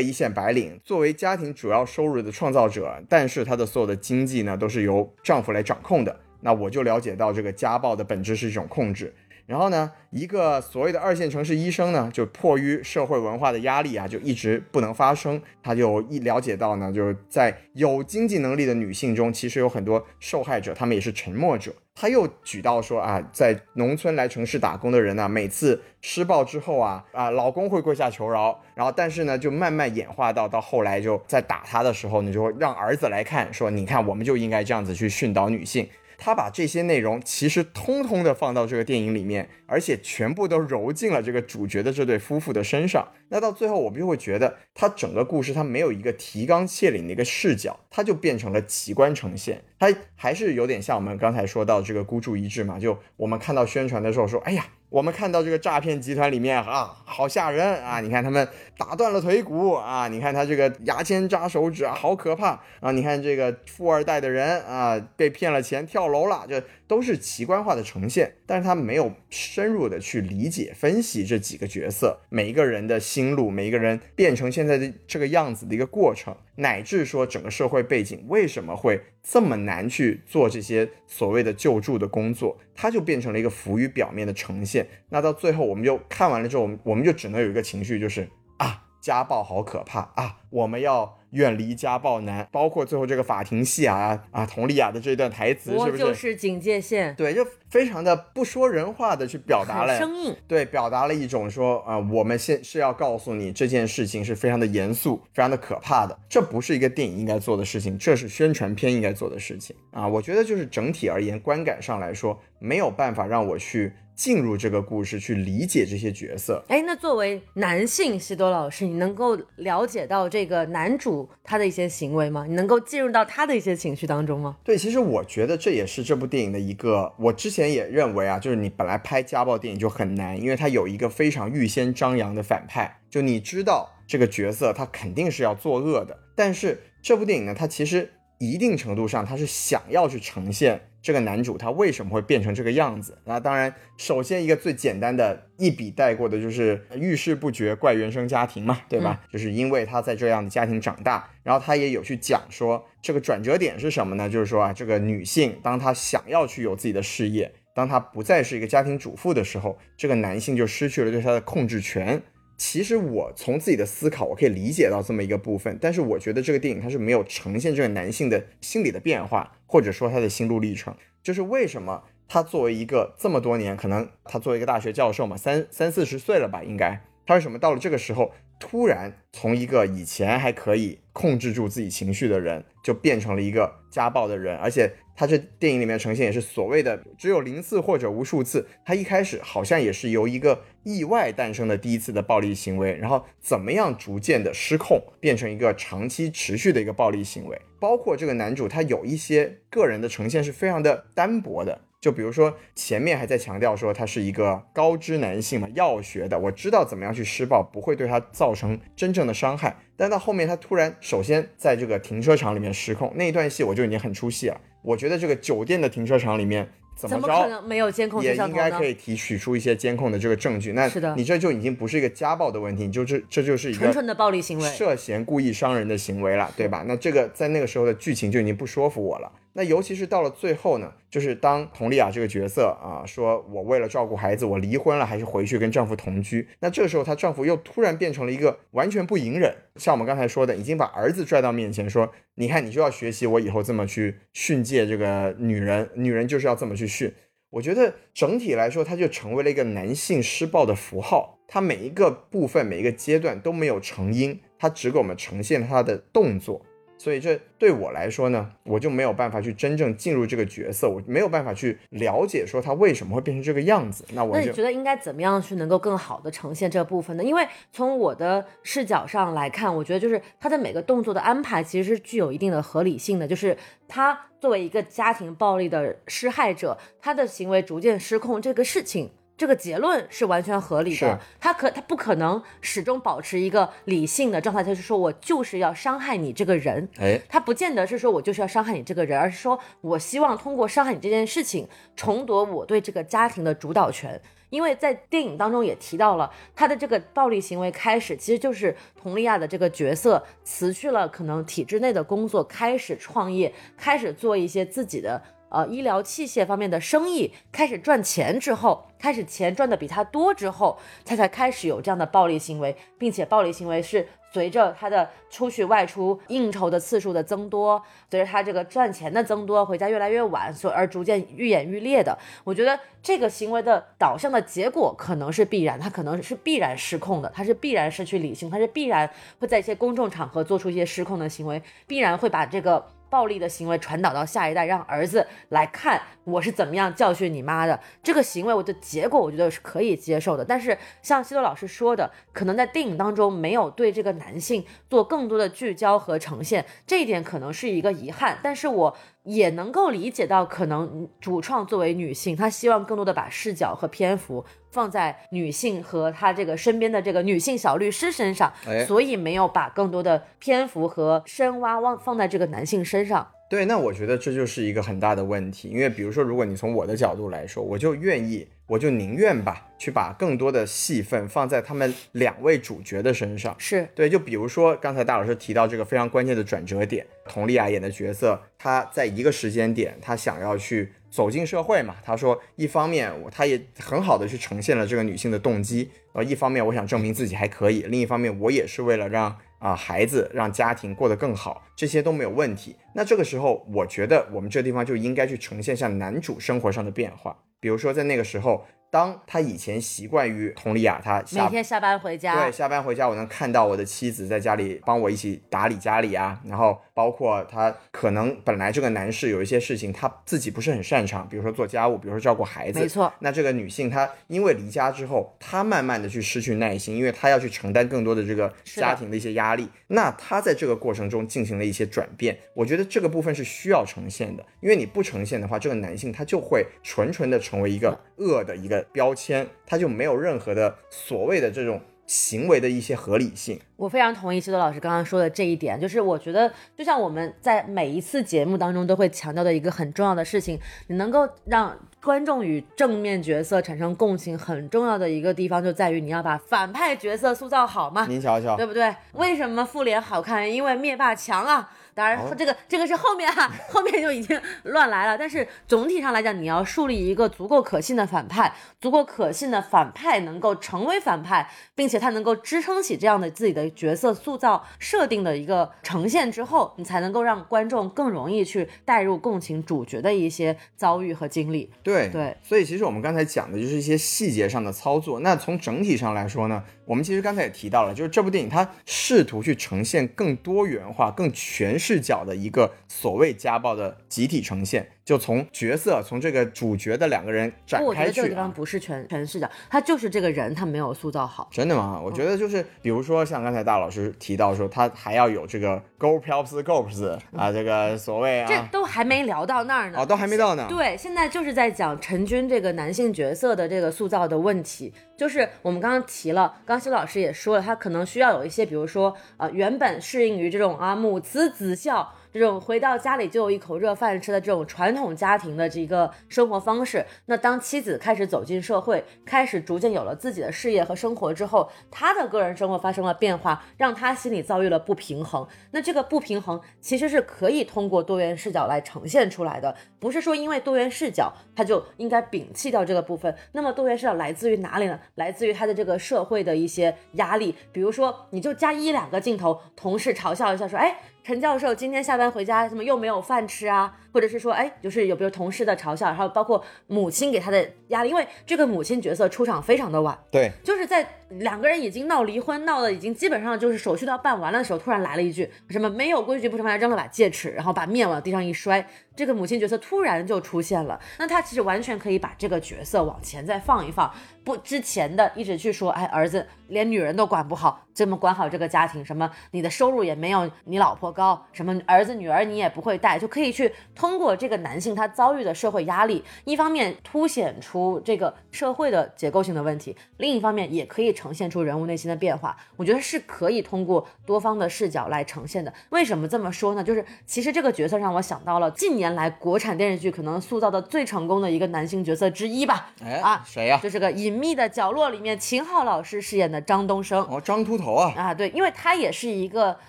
[0.00, 9.12] 一线白领作为家庭主要收入的创造者，但是她的所有的经济呢都是由丈夫来掌控的，那我就了解到这个家暴的本质是一种控制。
[9.46, 15.40] 然后呢，一个所谓的二线城市医生呢，就迫于社会文化的压力啊，就一直不能发声。
[15.62, 21.72] 他就一了解到呢，就是在有经济能力的女性中，其实有很多受害者，他们也是沉默者。
[21.94, 35.88] 他又举到说啊，在农村来城市打工的人呢，每次施暴之后啊啊，老公会跪下求饶，然后但是呢，就慢慢演化到到后来就在打他的时候呢，就会让儿子来看，说你看，我们就应该这样子去训导女性。
[36.18, 43.06] 他把这些内容其实通通的放到这个电影里面，而且全部都揉进了这个主角的这对夫妇的身上。
[43.28, 49.62] 那到最后，我们就会觉得，他整个故事他没有一个提纲挈领的一个视角，它就变成了奇观呈现。
[49.78, 54.66] 它还是有点像我们刚才说到这个孤注一掷嘛，就我们看到宣传的时候说，哎呀。
[54.88, 58.00] 我们看到这个诈骗集团里面啊，好吓人啊！
[58.00, 62.92] 你看他们打断了腿骨啊，你看他这个牙签扎手指啊，好可怕啊！
[62.92, 79.00] 你看这个富二代的人啊，被骗了钱跳楼了，就都是奇观化的呈现，但是他没有深入的去理解分析这几个角色每一个人的心路，每一个人变成现在的这个样子的一个过程，乃至说整个社会背景为什么会。
[79.28, 84.86] 这么难去做这些所谓的救助的工作，它就变成了一个浮于表面的呈现。
[85.08, 91.15] 那到最后，我们就看完了之后，我们我们就只能有一个情绪，就是啊，家暴好可怕啊，我们要。
[91.30, 97.14] 远离家暴男，包括最后这个法庭戏啊啊，佟丽娅的这一段台词，是不是就是警戒线？
[97.14, 100.34] 对，就非常的不说人话的去表达了，生硬。
[100.46, 110.06] 对，表达了一种说啊，我们现是要告诉你这件事情是非常的严肃，非常的可怕的，这不是一个电影应该做的事情，这是宣传片应该做的事情啊。
[110.06, 113.92] 我觉得就是整体而言，观感上来说，没有办法让我去。
[114.16, 122.46] 进入这个故事去理解这些角色，哎，那作为男性，西多老师，你能够了解到这个男主他的一些行为吗？
[122.48, 124.56] 你能够进入到他的一些情绪当中吗？
[124.64, 140.88] 对，其实我觉得这也是这部电影的一个，我之前前也认为啊，就是你本来拍家暴电影就很难，因为它有一个非常预先张扬的反派，就你知道这个角色他肯定是要作恶的，但是这部电影呢，它其实一定程度上它是想要去呈现。
[141.06, 143.16] 这个男主他为什么会变成这个样子？
[143.26, 149.20] 那当然，首先一个最简单的一笔带过的就是遇事不决怪原生家庭嘛，对吧？
[149.30, 154.28] 就是因为他在这样的家庭长大，然后他也有去讲说这个转折点是什么呢？
[154.28, 162.20] 就是说啊，这个女性当她想要去有自己的事业，当她不再是一个家庭主妇的时候，这个男性就失去了对她的控制权。
[162.56, 184.92] 其实我从自己的思考，我可以理解到这么一个部分，但是我觉得这个电影它是没有呈现这个男性的心理的变化，或者说他的心路历程，就是为什么他作为一个这么多年，可能他作为一个大学教授嘛，三三四十岁了吧，应该他为什么到了这个时候，突然从一个以前还可以控制住自己情绪的人，就变成了一个家暴的人，而且。
[185.16, 197.60] 他这电影里面呈现也是所谓的只有零次或者无数次，他一开始好像也是由一个意外诞生的第一次的暴力行为，然后怎么样逐渐的失控，变成一个长期持续的一个暴力行为。
[197.80, 214.58] 包括这个男主他有一些个人的呈现是非常的单薄的，就比如说前面还在强调说他是一个高知男性嘛，药学的，我知道怎么样去施暴不会对他造成真正的伤害，但到后面他突然首先在这个停车场里面失控那一段戏我就已经很出戏了。
[214.86, 220.72] 我觉得这个酒店的停车场里面怎么着可能没有监控也应该可以提取出一些监控的这个证据。
[220.72, 226.84] 那是的，你这就已经不是一个家暴的问题，你就这这就是一个纯纯的暴力行为，涉嫌故意伤人的行为了，对吧？
[226.86, 229.32] 那这个在那个时候的剧情就已经不说服我了。
[229.58, 236.46] 那尤其是到了最后呢，就是当佟丽娅这个角色啊，说我为了照顾孩子，我离婚了，还是回去跟丈夫同居。
[236.60, 247.14] 那这个时候，她丈夫又突然变成了一个完全不隐忍，像我们刚才说的，已经把儿子拽到面前说，你看你就要学习我以后这么去训诫这个女人，女人就是要这么去训。
[247.48, 256.65] 我觉得整体来说，他就成为了一个男性施暴的符号，他每一个部分、每一个阶段都没有成因，他只给我们呈现了他的动作。
[256.98, 264.04] 所以这对我来说呢，我就没有办法去真正进入这个角色，我没有办法去了解说他为什么会变成这个样子。
[264.12, 267.22] 那我那你觉得应该怎么样去能够更好的呈现这部分呢？
[267.22, 273.28] 因为从我的视角上来看，我觉得就是他的每个动作的安排其实是具有一定的合理性的。
[273.28, 273.56] 就是
[273.86, 279.10] 他作为一个家庭暴力的施害者，他的行为逐渐失控这个事情。
[279.36, 294.20] 这个结论是完全合理的，他可他不可能始终保持一个理性的状态，就是说我就是要伤害你这个人，哎，他不见得是说我就是要伤害你这个人，而是说我希望通过伤害你这件事情，重夺我对这个家庭的主导权。
[294.48, 305.20] 因为在电影当中也提到了他的这个暴力行为开始，其实就是佟丽娅的这个角色辞去了可能体制内的工作，开始创业，开始做一些自己的。
[305.56, 322.18] 呃，医疗器械方面的生意开始赚钱之后，开始钱赚的比他多之后，他才开始有这样的暴力行为，并且暴力行为是随着他的出去外出应酬的次数的增多，随着他这个赚钱的增多，回家越来越晚，所而逐渐愈演愈烈的。
[322.44, 332.86] 我觉得这个行为的导向的结果可能是必然，他可能是必然失控的，他是必然失去理性，他是必然会在一些公众场合做出一些失控的行为，必然会把这个。
[333.08, 340.44] 暴力的行为传导到下一代，让儿子来看我是怎么样教训你妈的这个行为，我的结果我觉得是可以接受的。
[340.44, 348.38] 但是像西多老师说的，可能在电影当中没有对这个男性做更多的聚焦和呈现，这一点可能是一个遗憾。
[348.42, 348.96] 但是我。
[349.26, 358.52] 也能够理解到，可能主创作为女性，她希望更多的把视角和篇幅放在女性和她这个身边的这个女性小律师身上，
[358.86, 363.26] 所以没有把更多的篇幅和深挖往放在这个男性身上。
[363.50, 373.54] 对，那我觉得这就是一个很大的问题，因为比如说，如果你从我的角度来说，我就愿意，我就宁愿吧，去把更多的戏份放在他们两位主角的身上。
[373.58, 389.36] 是对，就比如说刚才大老师提到这个非常关键的转折点，佟丽娅演的角色，她在一个时间点，她想要去走进社会嘛，她说，一方面我她也很好的去呈现了这个女性的动机，呃，一方面我想证明自己还可以，另一方面我也是为了让。
[389.58, 392.76] 啊，孩子让家庭过得更好，这些都没有问题。
[392.92, 398.64] 那这个时候，我觉得我们这地方就应该去呈现下男主生活上的变化，比如说在那个时候。
[398.96, 413.12] 当他以前习惯于佟丽娅，他每天下班回家，对，下班回家我能看到我的妻子在家里帮我一起打理家里啊，然后包括他可能本来这个男士有一些事情他自己不是很擅长，比如说做家务，比如说照顾孩子，没错。
[413.18, 429.46] 那这个女性她因为离家之后，她慢慢的去失去耐心，因为她要去承担更多的这个家庭的一些压力，那她在这个过程中进行了一些转变，我觉得这个部分是需要呈现的，因为你不呈现的话，这个男性他就会纯纯的成为一个恶的一个标签。
[429.66, 433.60] 它就没有任何的所谓的这种行为的一些合理性。
[433.76, 448.06] 我非常同意西多老师刚刚说的这一点，就是我觉得就像我们在每一次节目当中都会强调的一个很重要的事情，你能够让观众与正面角色产生共情，很重要的一个地方就在于你要把反派角色塑造好嘛。
[448.06, 448.94] 您瞧瞧，对不对？
[449.14, 450.50] 为什么复联好看？
[450.50, 451.70] 因为灭霸强啊。
[451.96, 455.16] 当然，这个这个是后面哈，后面就已经乱来了。
[455.16, 471.72] 但是总体上来讲，你要树立一个足够可信的反派，足够可信的反派能够成为反派，并且他能够支撑起这样的自己的角色塑造设定的一个呈现之后，你才能够让观众更容易去带入共情主角的一些遭遇和经历。
[471.82, 475.20] 对对，所以其实我们刚才讲的就是一些细节上的操作。
[475.20, 476.62] 那从整体上来说呢？
[476.86, 484.92] 我们其实刚才也提到了，就是这部电影它试图去呈现更多元化、更全视角的一个所谓家暴的集体呈现。
[485.06, 487.88] 就从角色，从这个主角的两个人展开去。
[487.88, 491.48] 我觉得这个地方不是全全视角，他就是这个人，他没有塑造好。
[491.52, 492.02] 真的吗？
[492.04, 500.00] 我觉得就是，比如说像刚才大老师提到说，他还要有这个 Go Pelps Gops 啊，这个所谓啊，这都还没聊到那儿呢。
[500.00, 500.66] 哦，都还没到呢。
[500.68, 504.92] 对，现在就是在讲陈军这个男性角色的这个塑造的问题。
[505.16, 512.12] 就是我们刚刚提了，刚修老师也说了，他可能需要有一些，比如说呃，原本适应于这种啊母慈子孝。
[512.36, 517.04] 这种回到家里就有一口热饭吃的这种传统家庭的这个生活方式。
[517.24, 525.46] 那当妻子开始走进社会，开始逐渐有了自己的事业和生活之后，他的个人生活发生了变化，让他心里遭遇了不平衡。
[525.70, 533.34] 那这个不平衡其实是可以通过多元视角来呈现出来的，不是说因为多元视角他就应该摒弃掉这个部分。
[533.52, 535.00] 那么多元视角来自于哪里呢？
[535.14, 540.98] 来自于他的这个社会的一些压力，比如说你就加一两个镜头，同事嘲笑一下说，哎。
[541.26, 543.96] 陈教授今天下班回家，怎么又没有饭吃啊？
[544.16, 560.98] 或者是说，哎，就是有比如同事的嘲笑，然后包括母亲给他的压力，因为这个母亲角色出场非常的晚，对，就是在两个人已经闹离婚，闹的已经基本上就是手续都要办完了的时候，突然来了一句什么没有规矩不成文，扔了把戒尺，然后把面往地上一摔，这个母亲角色突然就出现了。
[561.18, 564.10] 那他其实完全可以把这个角色往前再放一放，
[564.42, 573.72] 不之前的一直去说，哎，儿子连女人都管不好，这么管好这个家庭，什么你的收入也没有你老婆高，什么儿子女儿你也不会带，就可以去
[574.06, 582.56] 通过这个男性他遭遇的社会压力，一方面凸显出这个社会的结构性的问题，另一方面也可以呈现出人物内心的变化。
[582.76, 585.74] 我觉得是可以通过多方的视角来呈现的。
[585.90, 586.84] 为什么这么说呢？
[586.84, 592.92] 就是其实这个角色让我想到了近年来国产电视剧可能塑造的最成功的一个男性角色之一吧。
[593.04, 593.80] 哎啊，谁呀？
[593.82, 597.20] 就是个隐秘的角落里面，秦昊老师饰演的张东升。
[597.28, 598.14] 哦，张秃头啊。
[598.16, 599.76] 啊，对，因为他也是一个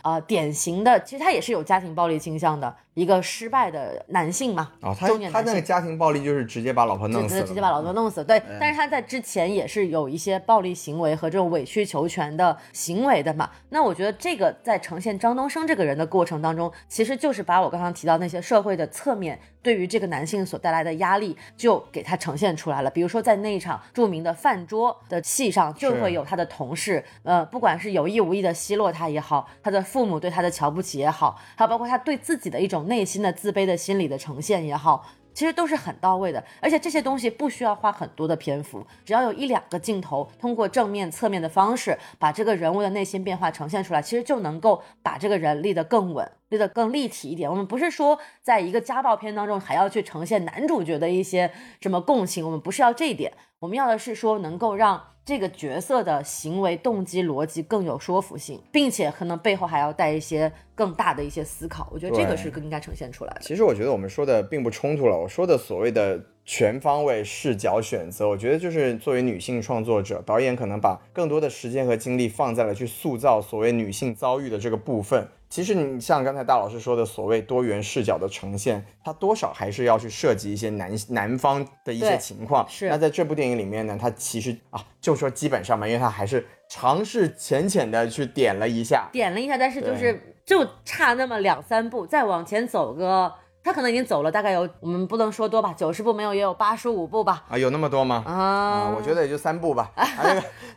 [0.02, 2.76] 呃典型的，其实他也是有家庭暴力倾向的。
[2.98, 8.42] 一个失败的男性嘛，哦，他他那个家庭暴力就是直接把老婆弄死，直接把老婆弄死，对。
[8.60, 13.52] 但是他在之前也是有一些暴力行为和这种委曲求全的行为的嘛。
[13.70, 22.90] 那我觉得这个在呈现张东升这个人的过程当中，其实就是把我刚刚提到那些社会的侧面对于这个男性所带来的压力，就给他呈现出来了。
[22.90, 32.78] 比如说在那一场著名的饭桌的戏上，就会有他的同事，呃，不管是有意无意的奚落他也好，他的父母对他的瞧不起也好，还有包括他对自己的一种。
[32.88, 35.06] 内心的自卑的心理的呈现也好，
[35.38, 47.48] 其实都是很到位的，而且这些东西不需要花很多的篇幅，只要有一两个镜头，通过正面、侧面的方式，把这个人物的内心变化呈现出来，其实就能够把这个人立得更稳，立得更立体一点。
[47.48, 55.17] 我们不是说在一个家暴片当中还要去呈现男主角的一些什么共情，我们不是要这一点，我们要的是说能够让。
[55.28, 63.42] 这个角色的行为动机逻辑更有说服性，并且可能背后还要带一些更大的一些思考，我觉得这个是更应该呈现出来的。
[63.42, 75.28] 其实我觉得我们说的并不冲突了，我说的所谓的全方位视角选择，我觉得就是作为女性创作者，导演可能把更多的时间和精力放在了去塑造所谓女性遭遇的这个部分。
[75.50, 82.68] 其实你像刚才大老师说的所谓多元视角的呈现，它多少还是要去涉及一些男男方的一些情况。
[82.70, 82.90] 是。
[82.90, 93.34] 那在这部电影里面呢，它其实啊，就说基本上嘛，因为它还是尝试浅浅的去点了一下，点了一下，但是就是就差那么两三步，再往前走个。
[93.68, 97.44] 他可能已经走了，大概有我们不能说多吧，九十步没有也有八十五步吧。
[97.50, 98.24] 啊，有那么多吗？
[98.26, 99.92] 啊，我觉得也就三步吧。
[99.98, 100.06] 啊，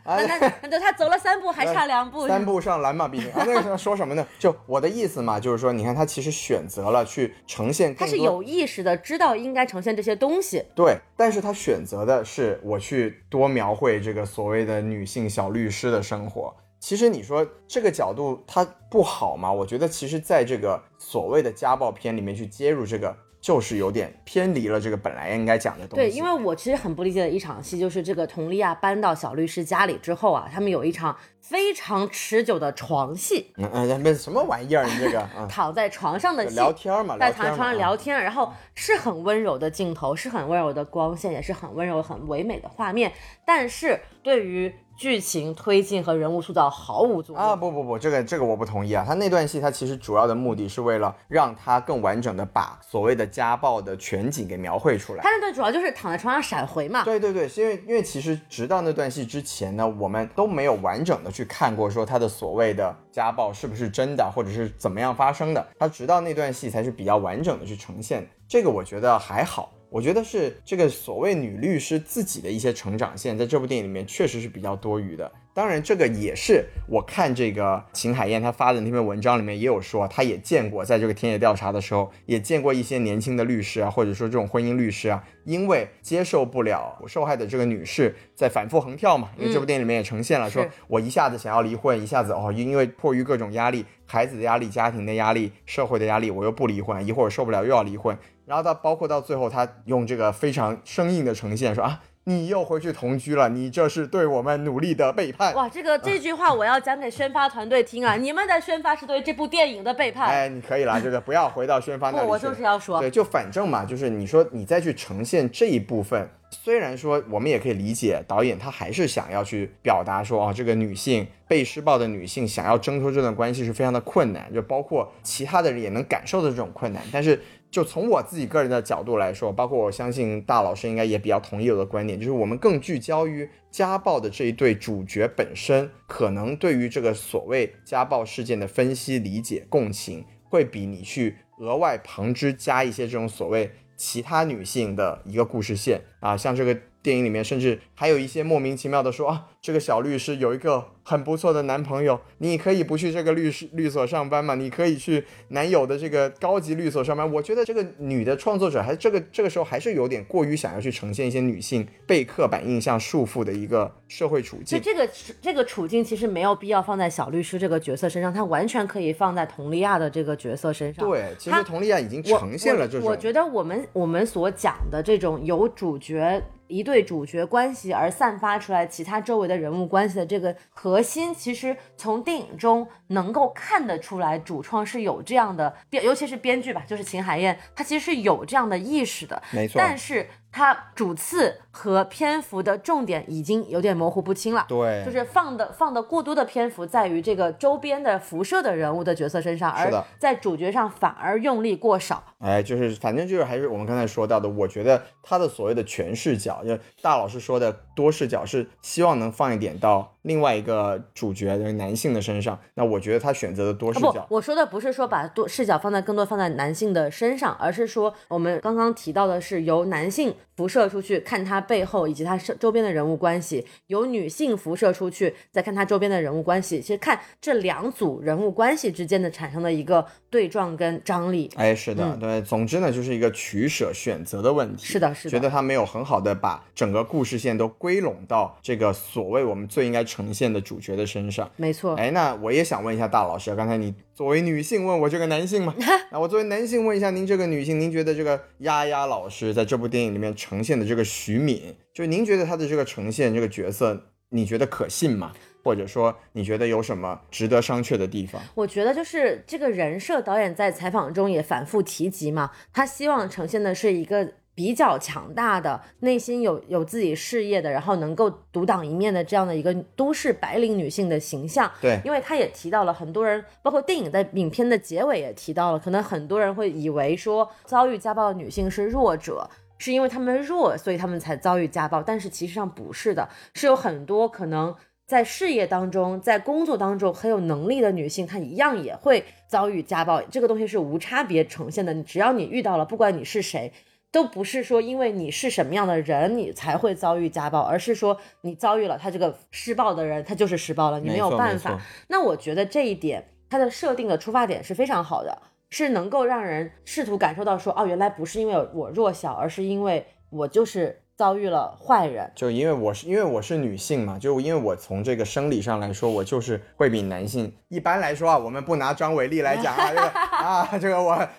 [0.03, 2.27] 那个，那那他走了三步，还差两步。
[2.27, 4.27] 三步上篮嘛，毕竟啊，那个说什么呢？
[4.37, 10.65] 就我的意思嘛，就是说，你看他其实选择了去呈现，他是有意识的知道应该呈现这些东西。
[10.75, 16.53] 对，但是他选择的是我去多描绘这个所谓的女性小律师的生活。
[16.81, 19.49] 其实你说这个角度它不好吗？
[19.53, 26.03] 我觉得其实在这个所谓的家暴片里面去接入这个，就是有点偏离了这个本来应该讲的东西。
[26.03, 33.51] 对，因为我其实很不理解的一场戏，就是这个佟丽娅搬到小律师家里之后啊，他们有一场非常持久的床戏。
[33.57, 34.85] 嗯嗯，那什么玩意儿？
[34.85, 43.11] 你这个 躺在床上的聊天嘛，在躺在床上聊天，然后是很温柔的镜头，是很温柔的光线，也是很温柔、很唯美的画面。
[43.45, 47.55] 但是对于剧情推进和人物塑造毫无作用啊！
[47.55, 49.03] 不不不，这个这个我不同意啊！
[49.07, 55.23] 他那段戏，他其实主要的目的是为了让他更完整的把所谓的家暴的全景给描绘出来。
[55.23, 57.03] 他那段主要就是躺在床上闪回嘛。
[57.03, 65.65] 对对对，因为因为其实直到那段戏之前呢，我们都没有完整的去看过说他的所谓的家暴是不是真的，或者是怎么样发生的。
[65.79, 69.73] 他直到那段戏才是比较完整的去呈现，这个我觉得还好。
[69.89, 75.29] 我觉得是这个所谓女律师自己的一些成长线，在这部电影里面确实是比较多余的。
[75.53, 98.17] 当然，这个也是我看这个秦海燕她发的那篇文章里面也有说，她也见过，在这个田野调查的时候，也见过一些年轻的律师啊，或者说这种婚姻律师啊，因为接受不了受害的这个女士在反复横跳嘛，因为这部电影里面也呈现了，说我一下子想要离婚，一下子哦，因为迫于各种压力，孩子的压力、家庭的压力、社会的压力，我又不离婚，一会儿受不了又要离婚。
[98.45, 105.55] 然后到包括到最后，他用这个非常生硬的呈现说啊，你又回去同居了，你这是对我们努力的背叛。
[105.55, 108.15] 哇，这个这句话我要讲给宣发团队听啊！
[108.15, 110.27] 你们的宣发是对这部电影的背叛。
[110.27, 112.27] 哎，你可以了，这个不要回到宣发那里。
[112.29, 127.41] 我就是要说，对，就反正嘛，就是你说你再去呈现这一部分，虽然说我们也可以理解导演他还是想要去表达说啊，这个女性被施暴的女性想要挣脱这段关系是非常的困难，就包括其他的人也能感受到这种困难，但是。
[127.71, 149.47] 就从我自己个人的角度来说，包括我相信大老师应该也比较同意我的观点，就是我们更聚焦于家暴的这一对主角本身，可能对于这个所谓家暴事件的分析、理解、共情，会比你去额外旁支加一些这种所谓其他女性的一个故事线啊，像这个电影里面，甚至还有一些莫名其妙的说啊。
[149.61, 154.55] 这个小律师有一个很不错的男朋友，你可以不去这个律师律所上班嘛？
[154.55, 157.31] 你可以去男友的这个高级律所上班。
[157.31, 164.79] 我觉得这个女的创作者还这个这个时候还是有点过于想要去呈现一些女性被刻板印象束缚的一个社会处境。
[164.79, 165.07] 就这个
[165.39, 171.07] 这个处境其实没有必要放在小律师这个角色身上，他完全可以放在佟丽娅的这个角色身上。
[171.07, 173.07] 对，其实佟丽娅已经呈现了这种。
[173.07, 180.25] 我觉得我们我们所讲的这种有主角一对主角关系而散发出来其他周围的人物关系的。
[180.25, 189.41] 这个核心其实从电影中能够看得出来，主创是有这样的编，尤其是编剧吧，就是秦海燕，她其实是有这样的意识的。
[189.51, 190.27] 没错，但是。
[190.53, 202.23] 她主次和篇幅的重点已经有点模糊不清了，对，就是放的放的过多的篇幅在于这个周边的辐射的人物的角色身上，而在主角上反而用力过少。
[202.39, 212.59] 哎，就是反正就是还是我们刚才说到的，我觉得他的所谓的全视角，就大老师说的多视角，是希望能放一点到另外一个主角的男性的身上。
[212.73, 220.35] 那我觉得他选择的多视角，不，我说的不是说把多视角放在更多放在男性的身上，而是说我们刚刚提到的是由男性。
[220.61, 231.49] 辐射出去看他背后以及他周边的人物关系，由女性辐射出去再看他周边的人物关系，其实看这两组人物关系之间的产生的一个对撞跟张力。
[231.55, 234.85] 哎，是的，对，总之呢，就是一个取舍选择的问题。
[234.85, 241.49] 是的，是的，觉得他没有很好的把整个故事线都归拢到这个所谓我们最应该呈现的主角的身上。
[241.55, 241.95] 没错。
[241.95, 243.91] 哎，那我也想问一下大老师，刚才你。
[244.13, 245.73] 作为女性问我这个男性嘛，
[246.11, 255.31] 那我作为男性问一下您这个女性，您觉得这个丫丫老师在这部电影里面呈现的这个徐敏，就您觉得她的这个呈现这个角色，你觉得可信吗？
[255.63, 258.41] 或者说你觉得有什么值得商榷的地方？
[258.55, 264.33] 我觉得就是这个人设，导演在采访中也反复提及嘛，他希望呈现的是一个。
[264.61, 271.69] 比较强大的内心有有自己事业的，然后能够独当一面的这样的一个都市白领女性的形象。
[271.81, 279.49] 对，因为她也提到了很多人，包括电影在影片的结尾也提到了，可能很多人会以为说遭遇家暴的女性是弱者，
[279.79, 282.03] 是因为她们弱，所以她们才遭遇家暴。
[282.03, 284.75] 但是其实上不是的，是有很多可能
[285.07, 290.21] 在事业当中、在工作当中很有能力的女性，她一样也会遭遇家暴。
[290.21, 293.73] 这个东西是无差别呈现的，只要你遇到了，不管你是谁。
[294.11, 301.79] 都不是说因为你是什么样的人，你才会遭遇家暴，而是说你遭遇了他这个施暴的人，他就是施暴了，你没有办法。
[302.09, 311.01] 那我觉得这一点，它的设定的出发点是非常好的，是能够让人试图感受到说，哦，原来不是因为我弱小，而是因为我就是。
[311.21, 317.53] 遭遇了坏人，就因为我是因为我是女性嘛，就因为我从这个生理上来说，我就是会比男性。
[317.67, 321.29] 一般来说啊，我们不拿张伟丽来讲啊，这个 啊，这个我啊，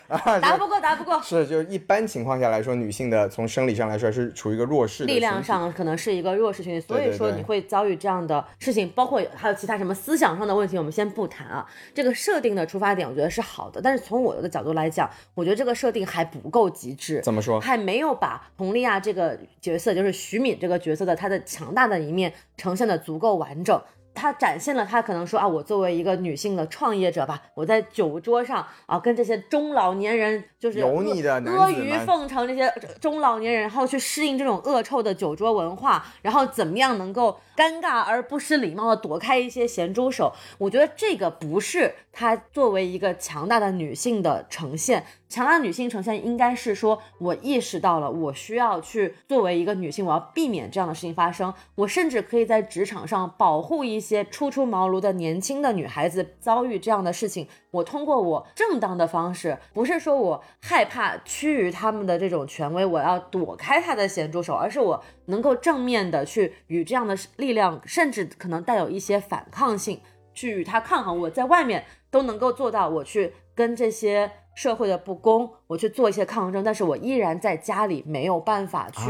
[0.40, 1.20] 打不过，打不过。
[1.20, 11.66] 是，就一般情况下来说，女性的从生理上来说是处于一个弱势，力量上可能是一个弱势群体，所以说你会遭遇这样的事情，包括还有其他什么思想上的问题，我们先不谈啊。
[11.92, 17.20] 这个设定的出发点我觉得是好的，但是从我的角度来讲，我觉得这个设定还不够极致。
[17.22, 17.58] 怎么说？
[17.60, 19.36] 还没有把佟丽娅这个。
[19.60, 23.80] 角色就是徐敏这个角色的，她的强大的一面呈现的足够完整。
[24.14, 32.70] 她展现了她可能说啊，我作为一个女性的创业者吧，我在酒桌上啊，跟这些中老年人就是油腻的阿谀奉承这些
[33.00, 40.30] 中老年人，然后去适应这种恶臭的酒桌文化，然后怎么样能够尴尬而不失礼貌的躲开一些咸猪手？
[40.58, 45.06] 我觉得这个不是她作为一个强大的女性的呈现。
[45.32, 51.54] 强大女性呈现应该是说，我意识到了，我需要去作为一个女性，我要避免这样的事情发生。
[51.74, 57.48] 我甚至可以在职场上保护一些初出茅庐的年轻的女孩子遭遇这样的事情。
[57.70, 69.98] 我通过我正当的方式，不是说我害怕趋于他们的这种权威，我要躲开他的咸猪手，而是我能够正面的去与这样的力量，甚至可能带有一些反抗性，
[70.34, 71.18] 去与他抗衡。
[71.20, 74.30] 我在外面都能够做到，我去跟这些。
[74.54, 79.00] 社会的不公，我去做一些抗争，但是我依然在家里没有办法去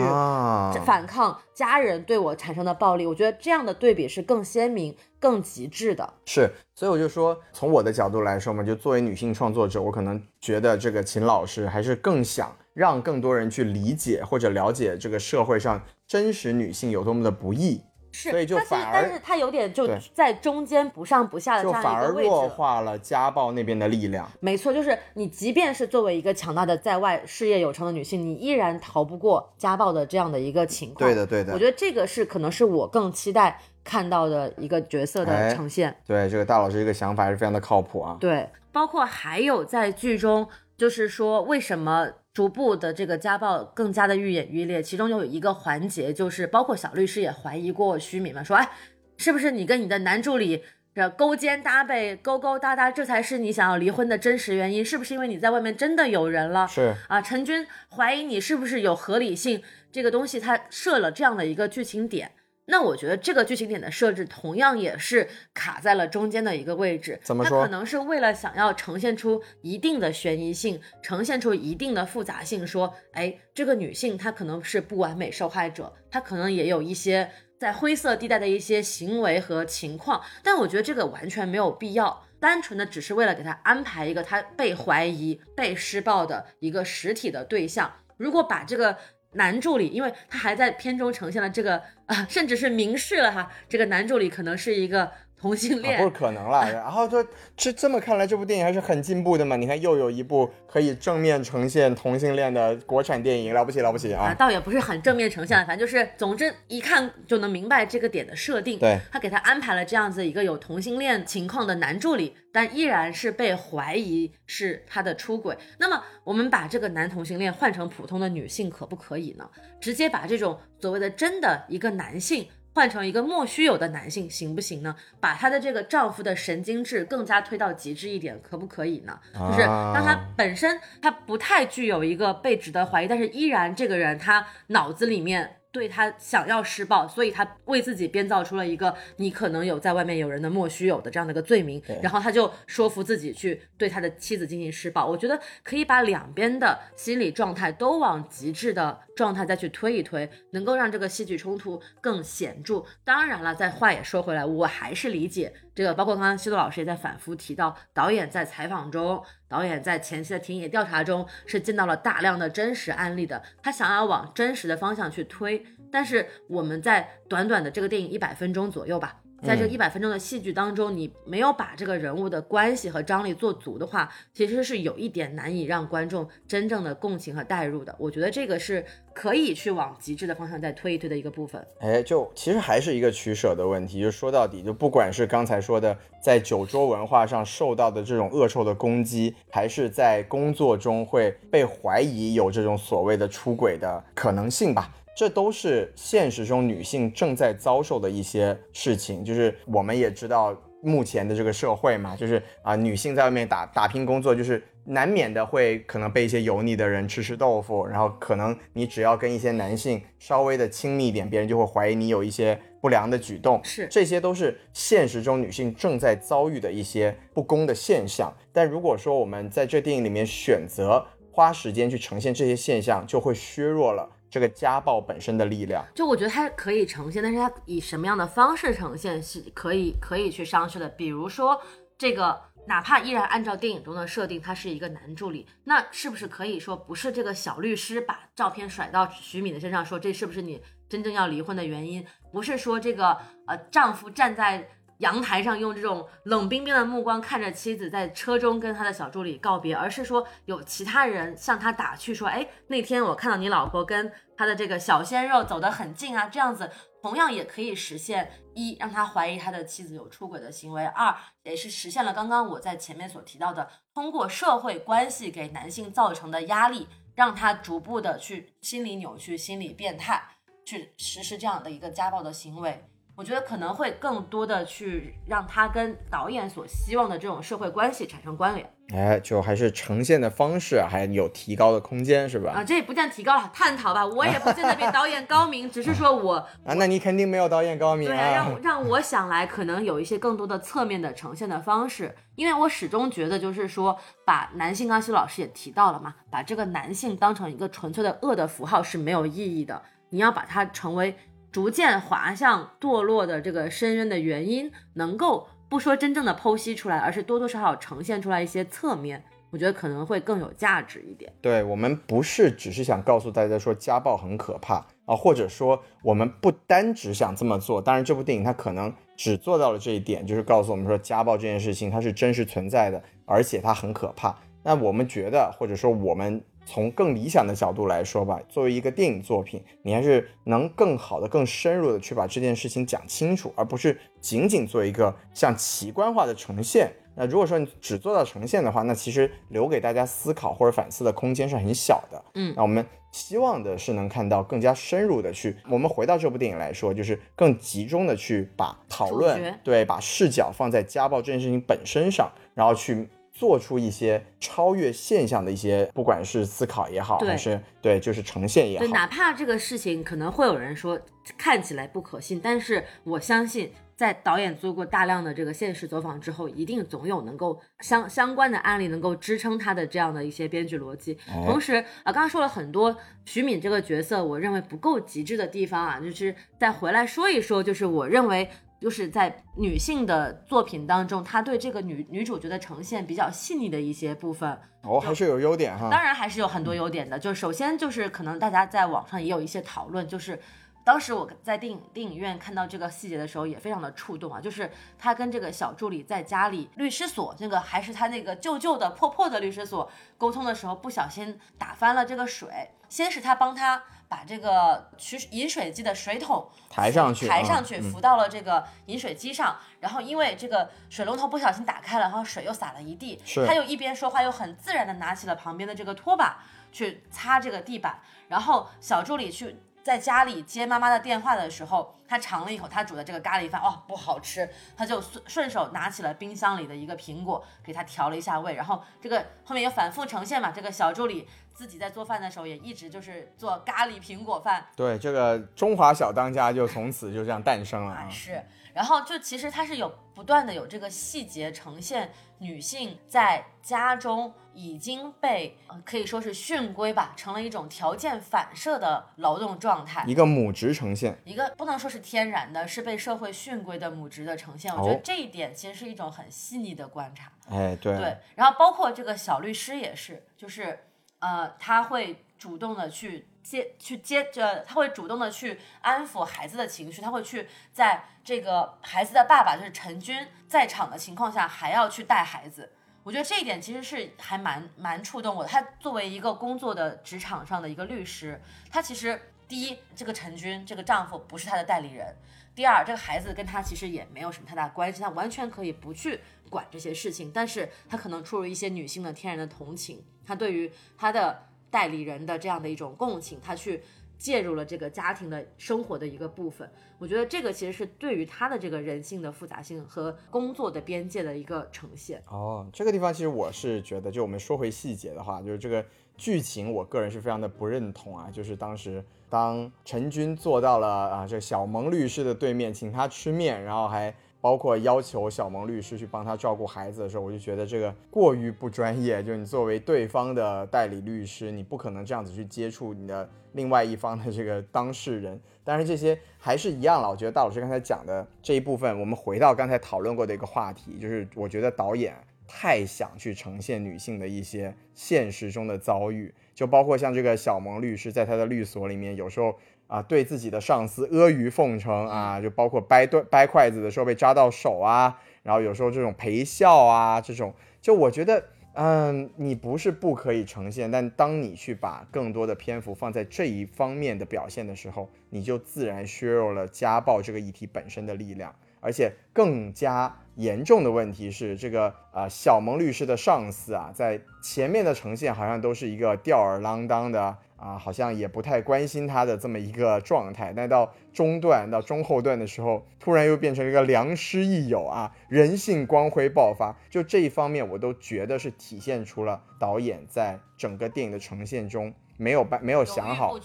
[0.84, 3.06] 反抗家人对我产生的暴力。
[3.06, 6.12] 我觉得这样的对比是更鲜明、更极致的。
[6.26, 17.82] 是，所以我就说，从我的角度来说嘛，就作为女性创作者，我可能觉得这个秦老师还是更想让更多人去理解或者了解这个社会上真实女性有多么的不易。
[18.12, 24.30] 是，所以就反而，但是他有点就在中间不上不下的这样一个位置，弱化了家暴那边的力量。
[24.40, 31.08] 没错，就是你即便是作为一个强大的在外事业有成的女性，你依然逃不过家暴的这样的一个情况。
[31.08, 31.52] 对的，对的。
[31.54, 35.96] 我觉得这个是可能是我更期待看到的一个角色的呈现。
[36.06, 38.16] 对，这个大老师这个想法还是非常的靠谱啊。
[38.20, 40.46] 对，包括还有在剧中，
[40.76, 42.10] 就是说为什么。
[42.32, 48.70] 逐步的这个家暴更加的愈演愈烈，其中有一个环节就是，包括小律师也怀疑过徐敏嘛，说，哎，
[49.18, 50.64] 是不是你跟你的男助理
[50.94, 54.84] 这勾肩搭背、勾勾搭搭，这才是你想要离婚的真实原因？
[54.84, 56.66] 是不是因为你在外面真的有人了？
[56.68, 59.62] 是啊，陈军怀疑你是不是有合理性？
[59.90, 62.32] 这个东西他设了这样的一个剧情点。
[62.72, 67.20] 那我觉得这个剧情点的设置同样也是卡在了中间的一个位置。
[67.22, 67.58] 怎么说？
[67.58, 72.66] 它可能是为了想要呈现出一定的悬疑性，呈现出一定的复杂性。
[72.66, 80.22] 说，哎，这个女性她可能是不完美受害者，她可能也有一些在灰色地带的一些行为和情况。
[80.42, 87.92] 但我觉得这个完全没有必要，单纯的只是为了给她安排一个她被怀疑、被施暴的一个实体的对象。
[88.16, 88.96] 如果把这个。
[89.32, 95.12] 男助理，因为他还在片中呈现了这个啊，甚至是明示了哈，这个男助理可能是一个。
[95.42, 97.26] 同性恋不是可能了， 然后就
[97.56, 99.56] 这这么看来，这部电影还是很进步的嘛？
[99.56, 104.32] 你看，又有一部可以正面呈现同性恋的国产电影，了不起了不起啊！
[104.38, 108.78] 倒也不是很正面呈现，反正就是，总之一看就能明白这个点的设定。
[108.78, 115.58] 对，他给他安排了这样子一个有同性恋情况的男助理，但依然是被怀疑是他的出轨。
[115.78, 119.44] 那么我们把这个男同性恋换成普通的女性，可不可以呢？
[119.80, 122.46] 直接把这种所谓的真的一个男性。
[122.74, 124.96] 换成一个莫须有的男性行不行呢？
[125.20, 129.18] 把她的这个丈夫的神经质更加推到极致一点，可不可以呢？
[129.34, 135.56] 就是让她本身她不太具有一个被值得怀疑，但是依然这个人他脑子里面。
[135.72, 145.06] 对他想要施暴，所以他为自己编造出了一个你可能有在外面有人的莫须有的这样的一个罪名，然后他就说服自己去对他的妻子进行施暴。
[145.06, 152.84] 我觉得可以把两边的心理状态都往极致的状态再去推一推，能够让这个戏剧冲突更显著。
[153.02, 159.24] 当然了，再话也说回来，我还是理解这个，包括刚刚西多老师也在反复提到，导演在采访中。
[159.48, 169.21] 导演在前期的田野调查中是见到了大量的真实案例的，他想要往真实的方向去推，但是我们在短短的这个电影一百分钟左右吧。
[169.42, 177.94] 在这一百分钟的戏剧当中，你没有把这个人物的关系和张力做足的话，其实是有一点难以让观众真正的共情和代入的。
[177.98, 181.66] 我觉得这个是可以去往极致的方向再推一推的一个部分。
[181.80, 184.00] 哎，就其实还是一个取舍的问题。
[184.00, 194.88] 就说到底，就不管是刚才说的在酒桌文化上受到的这种恶臭的攻击，还是在工作中会被怀疑有这种所谓的出轨的可能性吧。
[195.14, 218.34] 这都是现实中女性正在遭受的一些事情，就是我们也知道目前的这个社会嘛，就是啊，女性在外面打打拼工作，就是难免的会可能被一些油腻的人吃吃豆腐，然后可能你只要跟一些男性稍微的亲密一点，别人就会怀疑你有一些不良的举动，是这些都是现实中女性正在遭遇的一些不公的现象。
[218.52, 224.08] 但如果说我们在这电影里面选择花时间去呈现这些现象，就会削弱了。
[224.32, 230.88] 这个家暴本身的力量，就我觉得它可以呈现，但是它以什么样的方式呈现是可以可以去商榷的。
[230.88, 231.60] 比如说，
[231.98, 242.02] 这个哪怕依然按照电影中的设定，他是一个男助理，那是不是可以说不是这个小律师把照片甩到徐敏的身上，说这是不是你真正要离婚的原因？
[242.32, 244.66] 不是说这个呃丈夫站在。
[245.02, 256.70] 阳台上用这种冷冰冰的目光看着妻子在车中跟他的小助理告别，而是说有其他人向他打趣说：“哎，那天我看到你老婆跟他的这个小鲜肉走得很近啊。”这样子
[257.02, 266.86] 同样也可以实现一让他怀疑他的妻子有出轨的行为，二也是实现了刚刚我在前面所提到的，通过社会关系给男性造成的压力，
[267.16, 270.22] 让他逐步的去心理扭曲、心理变态，
[270.64, 272.84] 去实施这样的一个家暴的行为。
[273.14, 278.68] 我觉得可能会更多的去让他跟导演所希望的这种社会关系产生关联。
[278.94, 282.52] 哎，就还是呈现的方式还有提高的空间，是吧？
[282.56, 284.04] 啊，这也不见提高了，探讨吧。
[284.04, 286.34] 我也不见得比导演高明，只是说我
[286.64, 288.14] 啊，那你肯定没有导演高明啊。
[288.14, 301.16] 对，让让我想来，可能有一些更多的侧面的呈现的方式，因为我始终觉得，就是说，把男性，刚才老师也提到了嘛，把这个男性当成一个纯粹的恶的符号是没有意义的，你要把它成为
[301.52, 309.22] 逐渐滑向堕落的这个深渊的原因，能够不说真正的剖析出来，而是多多少少呈现出来一些侧面。
[309.50, 311.30] 我觉得可能会更有价值一点。
[311.42, 317.82] 对我们不是只是想告诉大家说家暴很可怕啊，或者说我们不单只想这么做。
[317.82, 324.34] 当然，这部电影它可能只做到了这一点，就是告诉我们说家暴这件事情它是真实存在的，而且它很可怕。
[324.62, 336.92] 那我们觉得，或者说我们从更理想的角度来说吧，作为一个电影作品，你还是能更好的、更深入的去把这件事情讲清楚，而不是仅仅做一个像奇观化的呈现。
[337.14, 342.24] 那如果说你只做到呈现的话，那其实留给大家思考或者反思的空间是很小的。
[342.34, 358.84] 嗯，那我们希望的是能看到更加深入的去，我们回到这部电影来说，就是更集中的去把讨论，对，把视角放在家暴这件事情本身上，然后去做出一些超越现象的一些，不管是思考也好，还是对，就是呈现也好。
[358.84, 361.00] 对，哪怕这个事情可能会有人说
[361.36, 363.72] 看起来不可信，但是我相信。
[363.94, 371.16] 在导演做过大量的这个现实走访之后，一定总有能够相相关的案例能够支撑他的这样的一些编剧逻辑。
[371.46, 378.48] 同时啊，刚刚说了很多徐敏这个角色，我认为不够极致的地方啊，就是再回来说一说，就是我认为
[378.82, 384.58] 就是在女性的作品当中，她对这个女女主角的呈现比较细腻的一些部分。
[384.82, 385.88] 哦，还是有优点哈。
[385.88, 387.18] 当然还是有很多优点的。
[387.18, 390.38] 就是首先就是可能大家在网上也有一些讨论，就是。
[390.84, 394.40] 当时我在电影电影院看到这个细节的时候，也非常的触动啊！
[394.40, 394.68] 就是
[394.98, 402.48] 她跟这个小助理在家里律师所，那个还是他那个旧旧的破破的律师所沟通的时候，不小心打翻了这个水。
[402.88, 403.80] 先是他帮他
[404.12, 413.18] 把这个取饮水机的水桶抬上去，抬上去浮到了这个饮水机上，然后因为这个水龙头不小心打开了，然后水又洒了一地。
[413.46, 417.98] 他又一边说话，又很自然的拿起了旁边的这个拖把去擦这个地板，
[418.28, 419.56] 然后小助理去。
[419.82, 424.46] 在家里接妈妈的电话的时候，他尝了一口他煮的这个咖喱饭，哦，不好吃，
[424.76, 428.54] 他就顺顺手拿起了冰箱里的一个苹果，给他调了一下味。
[428.54, 434.66] 然后这个后面也反复呈现嘛，这个小助理自己在做饭的时候也一直就是做咖喱苹果饭。
[434.76, 438.06] 对，这个中华小当家就从此就这样诞生了啊。
[438.10, 438.44] 是。
[438.74, 454.74] 然后就其实它是有不断的有这个细节呈现女性在家中已经被可以说是训规吧，成了一种条件反射的劳动状态，一个母职呈现，一个不能说是天然的，是被社会训规的母职的呈现。
[454.76, 457.32] 我觉得这一点其实是一种很细腻的观察。
[457.48, 458.18] 哎，对对。
[458.34, 460.86] 然后包括这个小律师也是，就是
[461.20, 463.28] 呃，他会主动的去。
[463.42, 472.70] 接去接着，他会主动的去安抚孩子的情绪，他会去在这个孩子的爸爸就是陈军在场的情况下，还要去带孩子。
[473.02, 475.48] 我觉得这一点其实是还蛮蛮触动我的。
[475.48, 478.40] 他作为一个工作的职场上的一个律师，
[478.70, 479.20] 他其实
[479.52, 482.06] 第一，这个陈军这个丈夫不是他的代理人；
[482.54, 487.30] 第二，这个孩子跟他其实也没有什么太大关系，他完全可以不去管这些事情。
[487.34, 491.50] 但是他可能出于一些女性的天然的同情，他对于他的。
[491.72, 493.82] 代理人的这样的一种共情，他去
[494.18, 502.22] 介入了这个家庭的生活的一个部分，我觉得这个其实是对于他的这个人性的复杂性和工作的边界的一个呈现。
[502.28, 505.82] 哦，这个地方其实我是觉得，就我们说回细节的话，就是这个
[506.18, 508.30] 剧情，我个人是非常的不认同啊。
[508.30, 514.14] 就是当时当陈军坐到了啊这小蒙律师的对面，请他吃面，然后还。
[514.42, 519.22] 包括要求小萌律师去帮他照顾孩子的时候，我就觉得这个过于不专业。
[519.22, 525.40] 就你作为对方的代理律师，你不可能这样子去接触你的另外一方的这个当事人。
[525.62, 527.08] 但是这些还是一样了。
[527.08, 532.12] 我觉得大老师刚才讲的这一部分，我们回到刚才讨论过的一个话题，就是我觉得导演
[532.48, 539.58] 太想去呈现女性的一些现实中的遭遇，就包括像这个小萌律师在他的律所里面，有时候。
[539.88, 548.42] 啊，对自己的上司阿谀奉承啊，就包括掰断掰筷子的时候被扎到手啊，然后有时候这种陪笑啊，这种，就我觉得，
[548.72, 558.54] 嗯，你不是不可以呈现，但当你去把更多的篇幅放在这一方面的表现的时候，你就自然削弱了家暴这个议题本身的力量。
[558.82, 567.38] 而且更加严重的问题是，这个啊小蒙律师的上司啊，在前面的呈现好像都是一个吊儿郎当的。
[567.62, 576.76] 啊，好像也不太关心他的这么一个状态，但到中段到中后段的时候，突然又变成了一个良师益友啊，人性光辉爆发。
[576.90, 583.38] 就这一方面，我都觉得是体现出了导演在整个电影的呈现中没有办没有想好，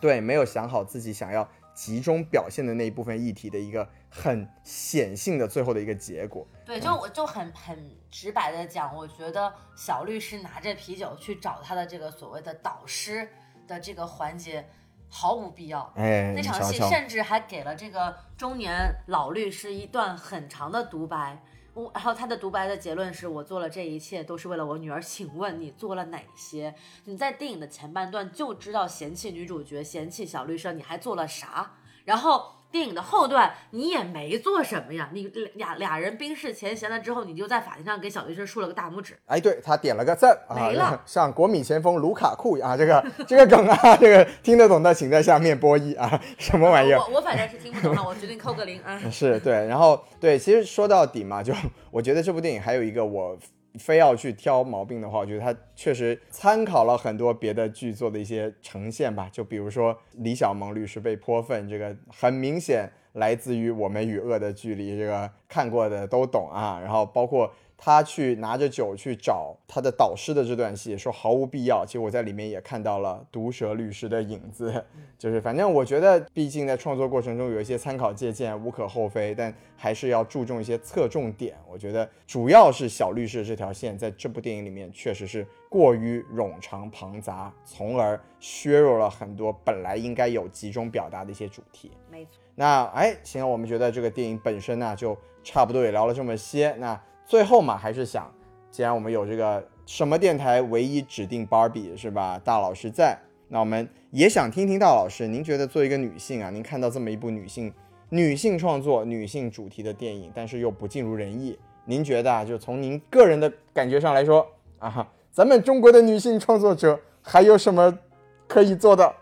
[0.00, 6.46] 对，没有想好自己想要集中表现的那一部分议题的一个很显性的最后的一个结果。
[6.64, 13.28] 对，就我就很很直白的讲，我觉得小律师拿着啤酒去找他的这个所谓的导师。
[13.64, 14.68] 的这个环节
[15.08, 15.90] 毫无必要。
[15.94, 21.40] 哎，那场戏甚至还给了这个中年老律师一段很长的独白。
[21.72, 25.00] 我，然后他的独白的结论是：我做了这一切都是为了我女儿。
[25.00, 26.74] 请问你做了哪些？
[27.04, 31.74] 你在电影的前半段就知道嫌弃女主角，嫌弃小律师，你还做了啥？
[32.04, 32.56] 然后。
[32.72, 39.16] 电影的后段你也没做什么呀，你俩俩人冰释前嫌了之后，你就在法庭上给小律师竖了个大拇指。
[39.26, 46.98] 哎，对他点了个赞啊，像国米前锋卢卡库啊，这个这个梗啊，这个听得懂的请在下面播一啊，什么玩意儿？
[46.98, 48.98] 我我反正是听不懂了，我决定扣个零啊。
[49.12, 51.52] 是对，然后对，其实说到底嘛，就
[51.92, 53.36] 我觉得这部电影还有一个我。
[53.78, 59.28] 非要去挑毛病的话，我觉得他确实参考了很多别的剧作的一些呈现吧。
[59.32, 66.80] 就比如说李小萌律师被泼粪，这个很明显来自于《我们与恶的距离》，这个看过的都懂啊。
[66.82, 67.52] 然后包括。
[67.84, 71.84] 他去拿着酒去找他的导师的这段戏，说毫无必要。
[71.84, 74.84] 其实我在里面也看到了毒舌律师的影子，
[75.18, 81.56] 就是反正我觉得，毕竟在创作过程中有一些参考借鉴无可厚非，但还是要注重一些侧重点。
[81.68, 91.90] 我觉得主要是小律师这条线在这部电影里面确实是过于冗长庞杂，从而削弱了很多本来应该有集中表达的一些主题。
[92.08, 92.34] 没错。
[92.54, 96.70] 那哎，行，我们觉得这个电影本身呢，就差不多也聊了这么些。
[96.78, 98.30] 那最后嘛，还是想，
[98.70, 102.40] 既然我们有这个什么电台唯一指定芭比是吧？
[102.42, 103.18] 大老师在，
[103.48, 107.72] 那我们也想听听大老师，您觉得作为一个女性啊，您看到这么一部女性
[108.10, 114.46] 女性创作、女性主题的电影，但是又不尽如人意，您觉得啊，就从您个人的感觉上来说
[114.78, 117.98] 啊，咱们中国的女性创作者还有什么
[118.46, 119.14] 可以做的？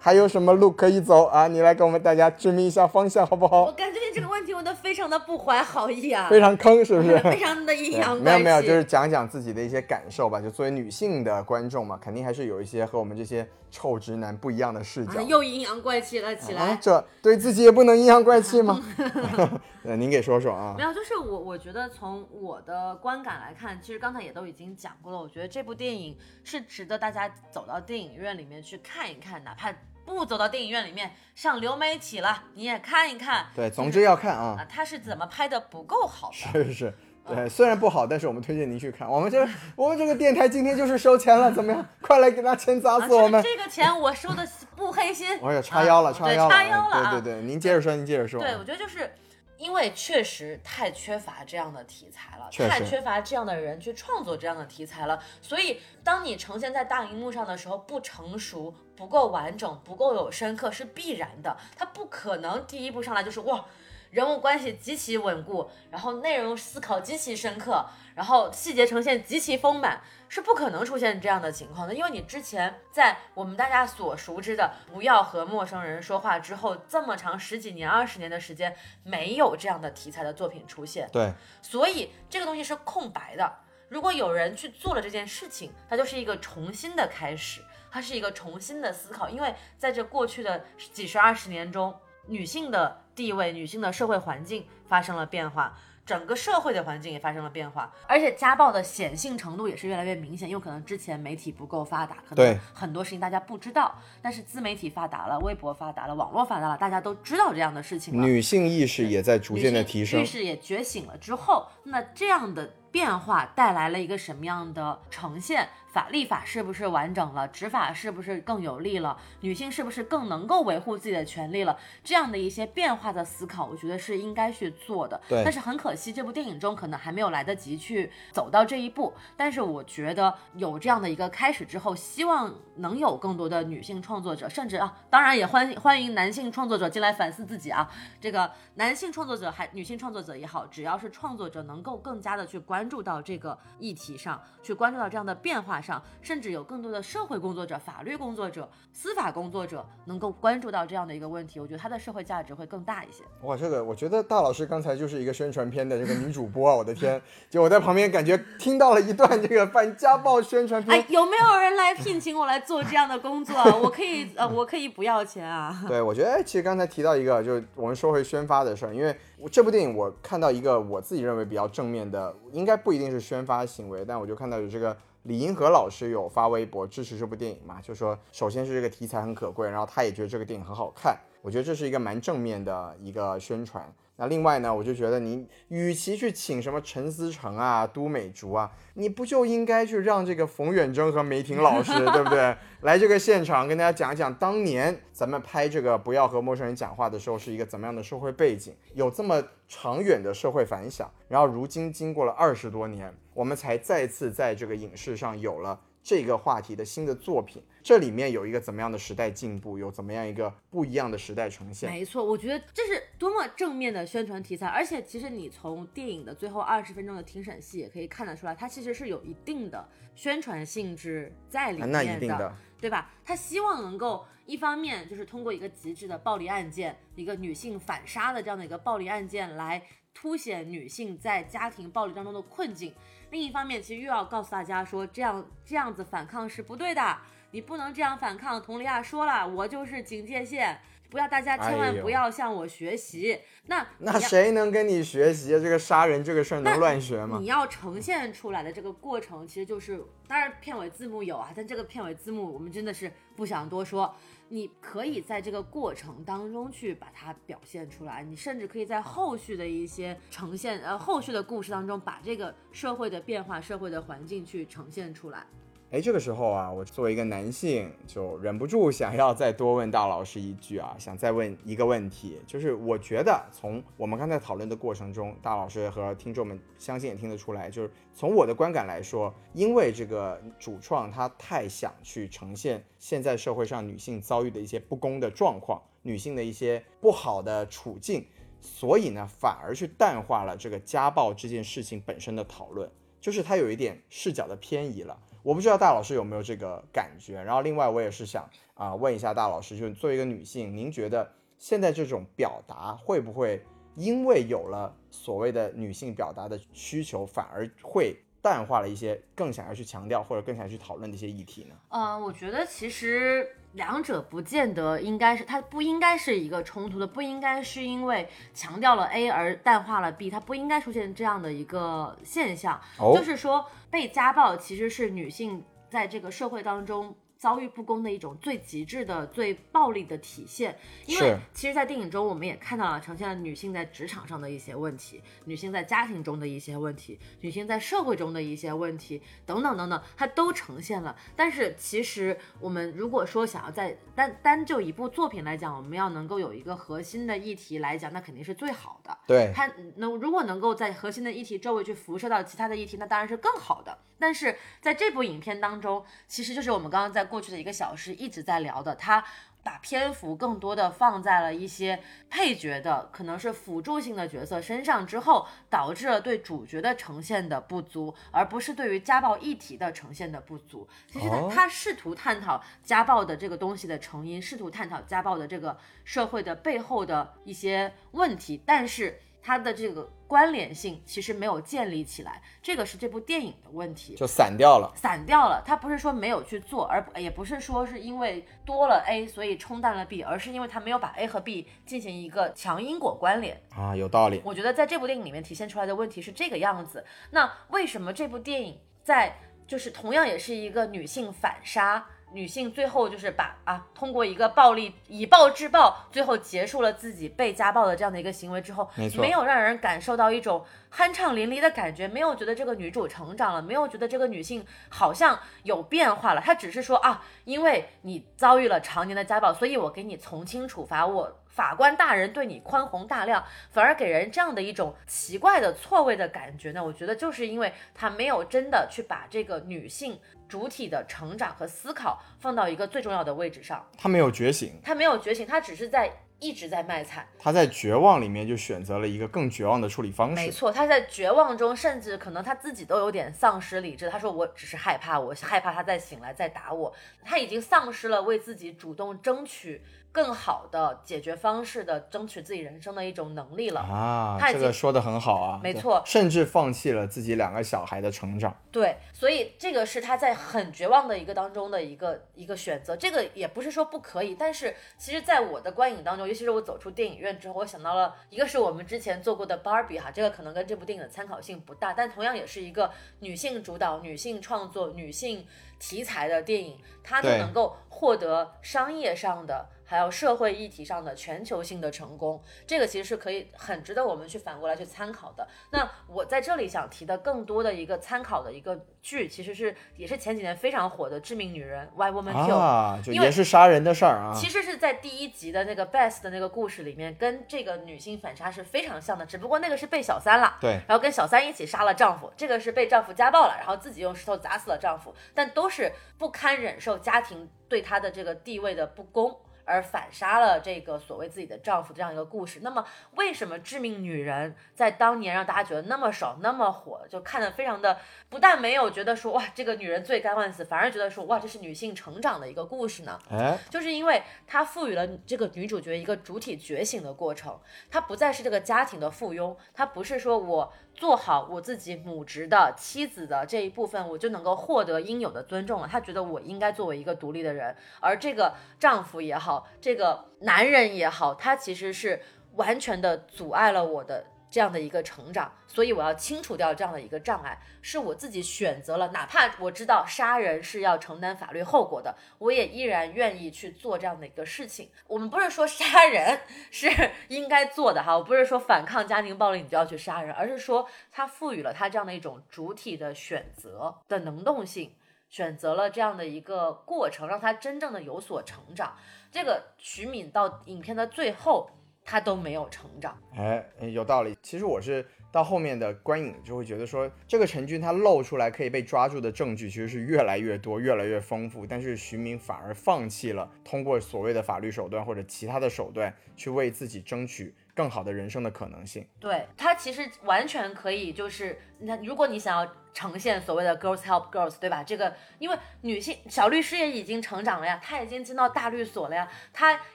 [0.00, 1.48] 还有什么路可以走啊？
[1.48, 3.64] 你来给我们大家指明一下方向，好不好？
[3.64, 7.18] 我感觉你这个问题问的非常的不怀好意啊，非常坑，是不是？
[7.30, 8.22] 非常的阴阳怪气。
[8.24, 10.40] 没有没有，就是讲讲自己的一些感受吧。
[10.40, 15.20] 就作为女性的观众嘛，肯定还是有一些和我们这些臭直男不一样的视角。
[15.20, 16.76] 又阴阳怪气了起来。
[16.80, 18.82] 这对自己也不能阴阳怪气吗？
[19.84, 20.74] 呃，您给说说啊。
[20.76, 25.18] 没有，就是我我觉得从我的观感来看，其实刚才也都已经讲过了。
[25.18, 29.74] 我觉得这部电影是值得大家走到电影院里面去看一看，哪怕。
[30.08, 33.48] 不走到电影院里面上流媒体了，你也看一看。
[33.54, 34.66] 对，总之要看啊。
[34.66, 36.32] 他是怎么拍的不够好？
[36.32, 36.94] 是是是，
[37.28, 39.08] 对，虽然不好，但是我们推荐您去看。
[39.08, 41.86] 我们这我们这个电台今天就是收钱了，怎么样？
[42.00, 43.42] 快来给拿钱砸死我们！
[43.42, 45.38] 这个钱我收的不黑心。
[45.40, 47.10] 我也叉腰了，叉腰了，叉腰了。
[47.12, 48.40] 对对对，您接着说，您接着说。
[48.40, 49.10] 对，我觉得就是。
[49.58, 63.64] 因为确实太缺乏这样的题材了，太缺乏这样的人去创作这样的题材了，所以当你呈现在大荧幕上的时候，不成熟、不够完整、不够有深刻是必然的，他不可能第一步上来就是哇。
[64.10, 67.84] 人物关系极其稳固，然后内容思考极其深刻，
[68.14, 71.94] 然后细节呈现极其丰满，是不可能出现这样的情况的。
[71.94, 81.08] 因为你之前在我们大家所熟知的“不要和陌生人说话”之后，这么长十几年、二十年的时间，没有这样的题材的作品出现。
[81.12, 83.52] 对，所以这个东西是空白的。
[83.88, 89.30] 如果有人去做了这件事情，它就是一个重新的开始，它是一个重新的思考。
[89.30, 91.98] 因为在这过去的几十二十年中，
[92.28, 93.02] 女性的。
[93.18, 95.76] 地位，女性的社会环境发生了变化，
[96.06, 100.48] 整个社会的环境也发生了变化，而且家暴的显性程度也是越来越明显。
[100.48, 108.24] 有可能之前媒体不够发达，可能很多事情大家不知道，但是自媒体发达了，微博发达了，网络发达了，大家都知道这样的事情了。
[108.24, 115.68] 女性意识也在逐渐的提升，意识也觉醒了之后，那这样的变化带来了一个什么样的呈现？
[115.90, 117.48] 法立法是不是完整了？
[117.48, 119.16] 执法是不是更有力了？
[119.40, 121.76] 女性是不是更能够维护自己的权利了？
[122.04, 125.20] 这样的一些变化的思考，我觉得是应该去做的。
[125.28, 125.42] 对。
[125.42, 129.14] 但是很可惜，这部电影中可能还没有来得及去走到这一步。
[129.36, 137.90] 但是我觉得有这样的一个开始之后，希望能有更多的女性创作者，甚至啊，当然也欢欢迎男性创作者进来反思自己啊。
[138.20, 146.02] 这个男性创作者还女性创作者也好，只要是创作者能够更加的去关注到这个议题上，去关注到这样的变化上。
[146.20, 153.24] 甚至有更多的社会工作者、法律工作者、司法工作者能够关注到这样的一个问题，我觉得它的社会价值会更大一些。
[153.42, 157.20] 哇，这个我觉得大老师刚才就是一个宣传片的这个女主播啊，我的天！
[157.48, 161.00] 就我在旁边感觉听到了一段这个反家暴宣传片。
[161.00, 163.56] 哎，有没有人来聘请我来做这样的工作？
[163.82, 165.84] 我可以呃，我可以不要钱啊。
[165.88, 169.16] 对，我觉得其实刚才提到一个，就是我们说回宣发的事儿，因为
[169.50, 183.92] 这部电影我看到一个我自己认为比较正面的，应该不一定是宣发行为，但我就看到有这个李银河老师有发微博支持这部电影嘛，就说首先是这个题材很可贵，然后他也觉得这个电影很好看，我觉得这是一个蛮正面的一个宣传。
[184.20, 192.56] 那另外呢，我就觉得你与其去请什么陈思诚啊、都美竹啊，你不就应该去让这个冯远征和梅婷老师， 对不对？
[192.80, 201.08] 来这个现场跟大家讲一讲，当年咱们拍这个不要和陌生人讲话的时候是一个怎么样的社会背景，有这么长远的社会反响。
[201.28, 207.62] 然后如今经过了二十多年，我们才再次在这个影视上有了这个话题的新的作品。
[207.84, 211.88] 这里面有一个怎么样的时代进步，有怎么样一个不一样的时代呈现？
[211.88, 223.12] 没错，我觉得这是多么正面的宣传题材，而且其实你从电影的最后二十分钟的庭审戏也可以看得出来，它其实是有一定的宣传性质在里面的，那一定的，对吧？
[223.24, 229.80] 他希望能够一方面就是通过一个极致的暴力案件，一个女性反杀的这样的一个暴力案件来
[230.12, 232.92] 凸显女性在家庭暴力当中的困境，
[233.30, 237.18] 另一方面其实又要告诉大家说，这样这样子反抗是不对的。
[237.50, 243.40] 你不能这样反抗，佟丽娅说了，我就是警戒线，不要大家千万不要向我学习。
[243.66, 245.50] 那那谁能跟你学习？
[245.52, 247.38] 这个杀人这个事儿能乱学吗？
[247.40, 254.14] 你要呈现出来的这个过程，其实就是，当然片尾字幕有啊，但这个片尾字幕我们真的是不想多说。
[254.48, 265.46] 你可以在这个过程当中去把它表现出来，你甚至可以在后续的一些呈现，呃，后续的故事当中把这个社会的变化、社会的环境去呈现出来。
[265.90, 288.26] 哎，这个时候啊，我作为一个男性，就忍不住想要再多问大老师一句啊，想再问一个问题，就是我觉得从我们刚才讨论的过程中，大老师和听众们相信也听得出来，就是从我的观感来说，因为这个主创他太想去呈现现在社会上女性遭遇的一些不公的状况，女性的一些不好的处境，
[288.60, 292.90] 所以呢，反而去淡化了这个家暴这件事情本身的讨论，
[293.22, 295.18] 就是他有一点视角的偏移了。
[295.42, 303.64] 我不知道大老师有没有这个感觉，然后另外我也是想啊问一下大老师，就作为一个女性，您觉得现在这种表达会不会
[303.94, 308.16] 因为有了所谓的女性表达的需求，反而会
[308.48, 311.74] 淡化了一些更想要去强调或者更想要去讨论的一些议题呢？
[311.90, 313.46] 嗯，我觉得其实。
[313.74, 322.80] 两者不见得应该是，它不应该是一个冲突的，不应该是因为强调了 A 而淡化了 B，它不应该出现这样的一个现象。
[323.14, 327.14] 就是说，被家暴其实是女性在这个社会当中。
[327.38, 330.76] 遭遇不公的一种最极致的、最暴力的体现。
[331.06, 341.16] 因为其实，在电影中，我们也看到了呈现了女性在职场上的一些问题，女性在家庭中的一些问题，女性在社会中的一些问题，等等等等，它都呈现了。
[341.36, 349.16] 但是，其实我们如果说想要在单单就一部作品来讲，我们要能够有一个核心的议题来讲，那肯定是最好的。
[349.26, 353.96] 对，它能如果能够在核心的议题周围去辐射到其他的议题，那当然是更好的。
[354.20, 359.22] 但是在这部影片当中，其实就是我们刚刚在过去的一个小时一直在聊的，他
[359.62, 362.00] 把篇幅更多的放在了一些
[362.30, 370.88] 配角的可能是辅助性的角色身上之后，导致了对主角的呈现的不足，而不是对于家暴议题的呈现的不足。
[371.12, 379.20] 其实他他试图探讨家暴的这个东西的成因，试图探讨家暴的这个社会的背后的一些问题，但是。
[379.42, 385.62] 它的这个关联性其实没有建立起来，这个是这部电影的问题，就散掉了，散掉了。
[385.64, 394.42] 它不是说没有去做，而也不是说是因为多了 A 所以冲淡了 B，而是因为它没有把 A 和 B 进行一个强因果关联啊，有道理。
[394.44, 397.04] 我觉得在这部电影里面体现出来的问题是这个样子。
[397.30, 402.06] 那为什么这部电影在就是同样也是一个女性反杀？
[402.32, 421.38] 女性最后就是把啊，通过一个暴力以暴制暴，最后结束了自己被家暴的这样的一个行为之后，没有让人感受到一种酣畅淋漓的感觉，没有觉得这个女主成长了，没有觉得这个女性好像有变化了，她只是说啊，因为你遭遇了常年的家暴，所以我给你从轻处罚我。
[421.46, 426.84] 法官大人对你宽宏大量，反而给人这样的一种奇怪的错位的感觉呢？
[426.84, 430.16] 我觉得就是因为他没有真的去把这个女性
[430.48, 433.84] 主体的成长和思考放到一个最重要的位置上。
[433.96, 436.08] 他没有觉醒，他没有觉醒，他只是在
[436.40, 437.26] 一直在卖惨。
[437.38, 440.34] 他在绝望里面就选择了一个更绝望的处理方式。
[440.36, 444.08] 没错，他在绝望中，甚至可能他自己都有点丧失理智。
[444.08, 446.92] 他说：“我只是害怕，我害怕他再醒来再打我。”
[447.24, 449.82] 他已经丧失了为自己主动争取。
[450.18, 454.36] 更好的解决方式的争取自己人生的一种能力了啊！
[454.50, 458.52] 这个说的很好啊，没错，甚至放弃了自己两个小孩的成长。
[458.72, 462.96] 对，所以这个是他在很绝望的一个当中的一个一个选择。
[462.96, 472.90] 这个也不是说不可以，但是其实在我的观影当中，尤其是我走出电影院之后，我想到了一个是我们之前做过的 Barbie 哈，这个可能跟这部电影的参考性不大，但同样也是一个
[473.20, 475.46] 女性主导、女性创作、女性
[475.78, 479.68] 题材的电影，它都能够获得商业上的。
[479.88, 485.48] 还有社会议题上的全球性的成功，这个其实是可以很值得我们去反过来去参考的。
[485.70, 494.34] 那我在这里想提的更多的一个参考的一个剧，其实是也是前几年非常火的《致命女人》（Why Woman Kill），啊，就也是杀人的事儿啊。
[494.36, 509.34] 其实是在第一集的那个 Beth 的那个故事里面，跟这个女性反杀是非常像的，只不过那个是被小三了，对，然后跟小三一起杀了丈夫，这个是被丈夫家暴了，然后自己用石头砸死了丈夫，但都是不堪忍受家庭对她的这个地位的不公。
[509.68, 512.82] 而反杀了这个所谓自己的丈夫这样一个故事，那么
[513.16, 517.98] 为什么《致命女人》在当年让大家觉得那么爽、那么火，就看得非常的
[518.30, 523.18] 不但没有觉得说哇这个女人罪该万死，反而觉得说哇这是女性成长的一个故事呢？
[523.30, 527.60] 哎，就是因为它赋予了这个女主角一个主体觉醒的过程，
[527.90, 530.72] 她不再是这个家庭的附庸，她不是说我。
[530.98, 535.86] 做好我自己母职的妻子的这一部分，我就能够获得应有的尊重了。
[535.86, 542.20] 他觉得我应该作为一个独立的人，而这个丈夫也好，这个男人也好，他其实是
[542.56, 544.24] 完全的阻碍了我的。
[544.50, 554.90] 这样的一个成长，所以我要清除掉这样的一个障碍，是我自己选择了，哪怕我知道杀人是要承担法律后果的，我也依然愿意去做这样的一个事情。
[555.06, 556.40] 我们不是说杀人
[556.70, 556.88] 是
[557.28, 564.94] 应该做的哈，我不是说反抗家庭暴力你就要去杀人，而是说他赋予了他这样的一种主体的选择的能动性，
[565.28, 568.96] 选择了这样的一个过程，让他真正的有所成长。
[569.30, 571.70] 这个徐敏到影片的最后。
[572.10, 574.34] 他都没有成长，哎，有道理。
[574.42, 587.54] 其实我是到后面的观影就会觉得说，这个陈军他露出来可以被抓住的证据其实是越来越多、越来越丰富，但是徐明反而放弃了通过所谓的法律手段或者其他的手段去为自己争取。
[587.78, 594.82] 更好的人生的可能性，对他其实完全可以，就是那如果你想要呈现所谓的 girls help girls，对吧？
[594.82, 599.80] 这个因为女性小律师也已经成长了呀，她已经进到大律所了呀，她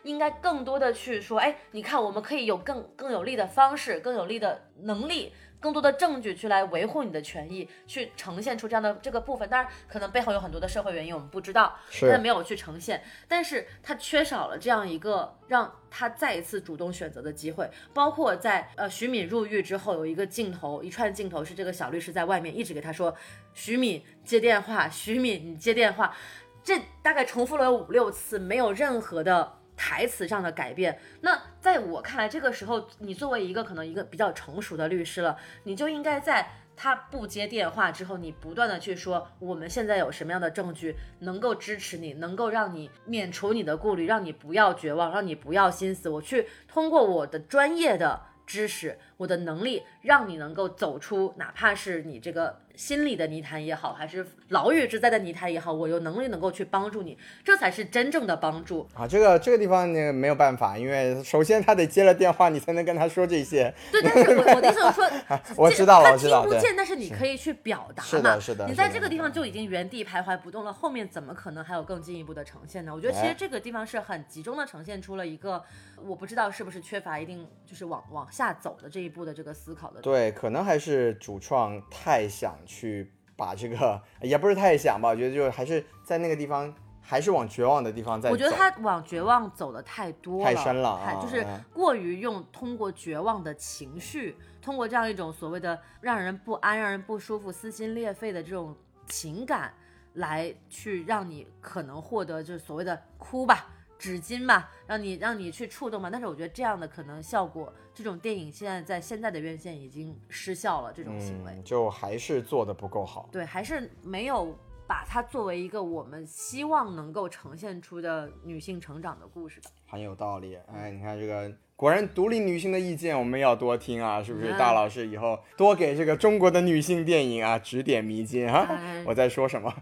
[0.03, 5.33] 应该更多的去说，哎，你看我们可以有更更有利的方式，更有利的能力。
[5.63, 9.47] 更多的证据去来维护你的权益，去呈现出这样的这个部分。
[9.47, 13.01] 当然，可能背后有很多的社会原因，我们不知道，他没有去呈现。
[13.29, 17.71] 但是他缺少了这样一个让他再一次主动选择的机会。
[17.93, 23.15] 包括在呃徐敏入狱之后，有一个镜头，一串镜头是这个小律师在外面一直给他说
[23.55, 26.13] ：“徐敏接电话，徐敏你接电话。”
[26.61, 29.62] 这大概重复了五六次，没有任何的。
[29.75, 46.09] 台词上的改变，那在我看来，这个时候你作为一个可能一个比较成熟的律师了，你就应该在他不接电话之后，你不断的去说我们现在有什么样的证据能够支持你，能够让你免除你的顾虑，让你不要绝望，让你不要心死。
[46.09, 52.61] 我去通过我的专业的知识，我的能力，让你能够走出，哪怕是你这个。
[52.75, 59.07] 心理的泥潭也好，还是牢狱之灾的泥潭也好，我有能力能够去帮助你，这才是真正的帮助啊！
[59.07, 63.71] 这个这个地方那个没有办法，因为首先他得接了电话，你才能跟他说这些。
[63.91, 65.09] 对，但是我我的意思是说，
[65.55, 66.41] 我知道了，我知道。
[66.43, 68.09] 他听不见，但是你可以去表达嘛。
[68.09, 68.67] 是的，是的。
[68.67, 72.91] 你在这个地方就已经原地徘徊不动了，后面怎么可能还有更进一步的呈现呢？
[72.93, 75.63] 我觉得其实这个地方是很集中的呈现出了一个，
[76.03, 80.01] 我不知道是不是缺乏一定就是往往下走的这一步的这个思考的。
[80.01, 82.55] 对，可能还是主创太想。
[82.65, 88.29] 去把这个 也不是太想吧，我觉得就还是在那个地方，还是往绝望的地方在。
[88.29, 98.75] 我觉得他往绝望走的太多了，太深了，就是过于用通过绝望的情绪，通过这样一种所谓的让人不安、让人不舒服、撕心裂肺的这种
[99.07, 99.73] 情感，
[100.13, 103.67] 来去让你可能获得就是所谓的哭吧。
[103.97, 114.53] 纸巾嘛，让你让你去触动嘛，但是我觉得这样的可能效果，这种电影现在在现在的院线已经失效了，这种行为就还是做的不够好，对，还是没有
[114.85, 119.61] 把它作为一个我们希望能够呈现出的女性成长的故事。
[119.87, 124.53] 很有道理，哎，你看这个果然，独立女性的意见我们要多听啊，是不是？
[124.53, 128.65] 大老师以后多给这个中国的女性电影啊指点迷津啊！
[129.05, 129.73] 我在说什么？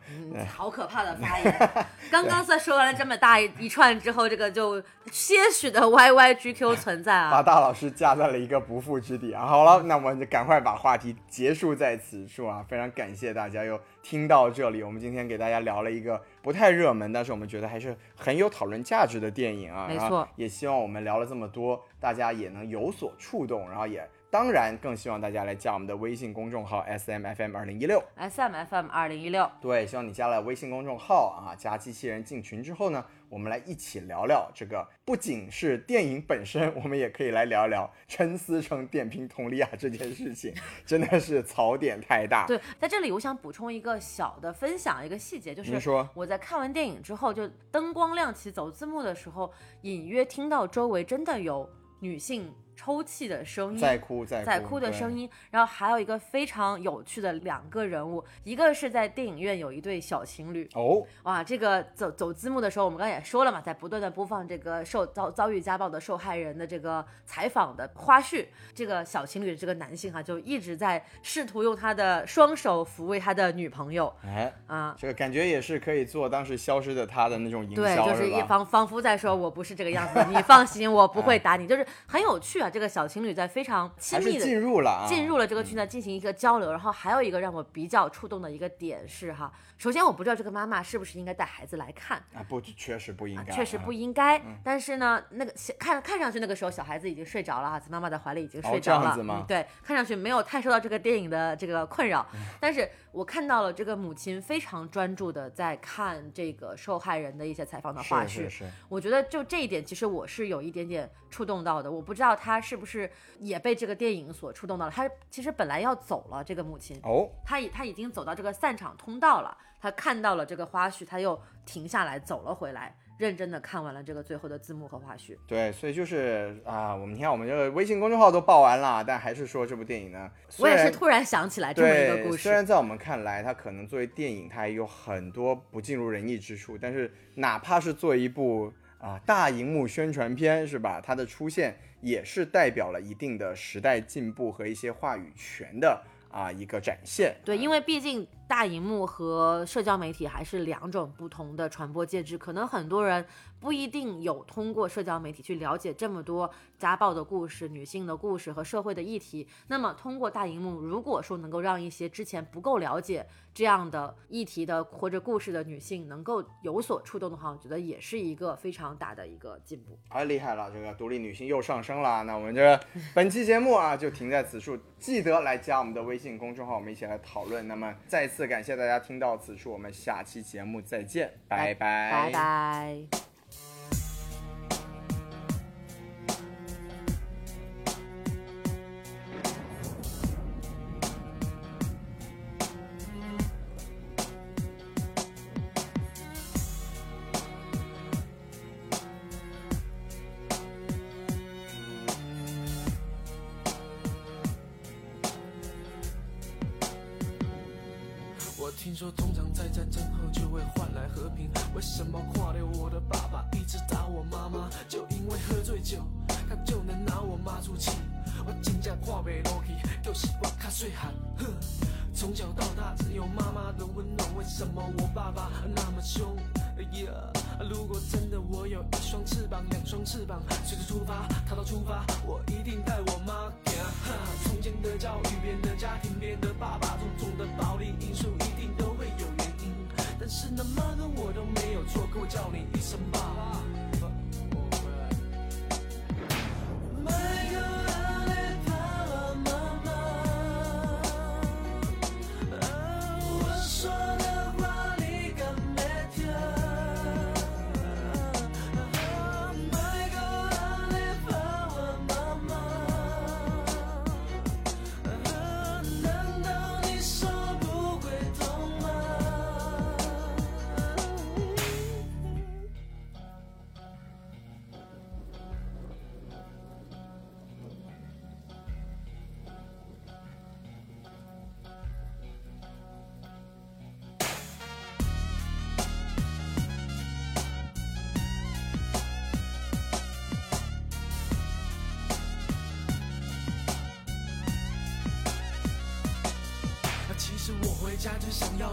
[0.47, 1.69] 好可怕的发言！
[2.09, 4.81] 刚刚在说完了这么大一串之后，这个就
[5.11, 9.45] 些许的 Y Y G Q 存在啊，把大老师架在了一个不复之地啊！
[9.45, 12.65] 好了，那我们就赶快把话题结束在此处啊！
[12.67, 16.19] 非常感谢大家又听到这里，我们今天给大家聊了一个。
[16.41, 19.87] 不太热门，但是我们觉得还是很有讨论价值的电影啊。
[19.87, 29.49] 没错，也希望我们聊了这么多，大家也能有所触动，然后也当然更希望大家来加我们的微信公众号 S M F M 二零一六 S M F M 二零一六。
[29.61, 33.05] 对，希望你加了微信公众号啊，加机器人进群之后呢。
[33.31, 40.53] 我们来一起聊聊这个，不仅是电影本身，我们也可以来聊聊陈思诚点评佟丽娅这件事情，
[40.85, 42.45] 真的是槽点太大。
[42.45, 45.79] 对，在这里我想补充一个小的分享，一个细节，就是
[46.13, 49.49] 我在看完电影之后，就灯光亮起走字幕的时候，
[49.83, 51.69] 隐约听到周围真的有
[52.01, 52.53] 女性。
[52.75, 82.69] 抽泣的声音，在哭在哭的声音，然后还有一个非常有趣的两个人物，一个是在电影院有一对小情侣哦，哇，这个走走字幕的时候，我们刚才也说了嘛，在不断的播放这个受遭遭遇家暴的受害人的这个采访的花絮，这个小情侣这个男性哈，就一直在试图用他的双手抚慰他的女朋友，哎啊，这个感觉也是可以做当时消失的他的那种营销，对，就是一仿仿佛在说我不是这个样子，你放心，我不会 打你，就是很有趣啊。
[82.69, 86.71] 这个小情侣在非常亲密的进入了进入了这个剧呢，进行一个交流。
[86.71, 92.43] 然后还有一个让我比较触动的一个点是哈，首先我不知道这个妈妈是不是应该带孩子来看啊？
[92.47, 94.41] 不，确实不应该，确实不应该。
[94.63, 99.17] 但是呢，那个看看上去那个时候小孩子已经睡着了哈，在妈妈的怀里已经睡着了。
[99.19, 102.25] 嗯，对，看上去没有太受到这个电影的这个困扰。
[102.59, 108.49] 但是我看到了这个母亲非常专注的在看这个受害人的一些采访的话絮。
[108.49, 111.91] 是，我觉得就这一点，其实我是有一点点触动到的。
[111.91, 113.09] 我不知道他是不是。
[113.39, 114.91] 也被这个电影所触动到了。
[114.91, 119.57] 他其实本来要走了，这个母亲哦，他已他已经走到这个散场通道了。
[119.81, 125.35] 他看到了这个花絮，他又停下来走了回来，认真的看完了这个最后的字幕和花絮。
[125.47, 130.29] 对，所以就是啊，我们你看，我们这个微信公众号都报完了，但还是说这部电影呢？
[130.59, 132.43] 我也是突然想起来这么一个故事。
[132.43, 138.71] 虽然在我们看来，它可能作为电影，它也有很多不尽如人意之处，但是哪怕是做一部
[139.01, 141.01] 啊大荧幕宣传片，是吧？
[141.01, 141.75] 它的出现。
[142.03, 146.01] 也是代表了一定的时代进步和一些话语权的
[146.31, 147.35] 啊一个展现。
[147.45, 153.25] 对，因为毕竟大荧幕和社交媒体还是两种不同的传播介质，可能很多人。
[153.61, 156.49] 不一定有通过社交媒体去了解这么多
[156.79, 159.47] 家暴的故事、女性的故事和社会的议题。
[159.67, 163.23] 那么通过大荧幕，如果说能够让一些之前不够了解
[163.53, 169.95] 这样的议题的或者故事的女性能够有所触动的话，我觉得也是一个非常大的一个进步。
[170.09, 172.23] 太厉害了，这个独立女性又上升了。
[172.23, 172.79] 那我们这
[173.13, 177.67] 本期节目啊就停在此处，记得来加我们的微信公众号，我们一起来讨论。
[177.67, 183.30] 那么再次感谢大家听到此处，我们下期节目再见，拜拜，拜拜。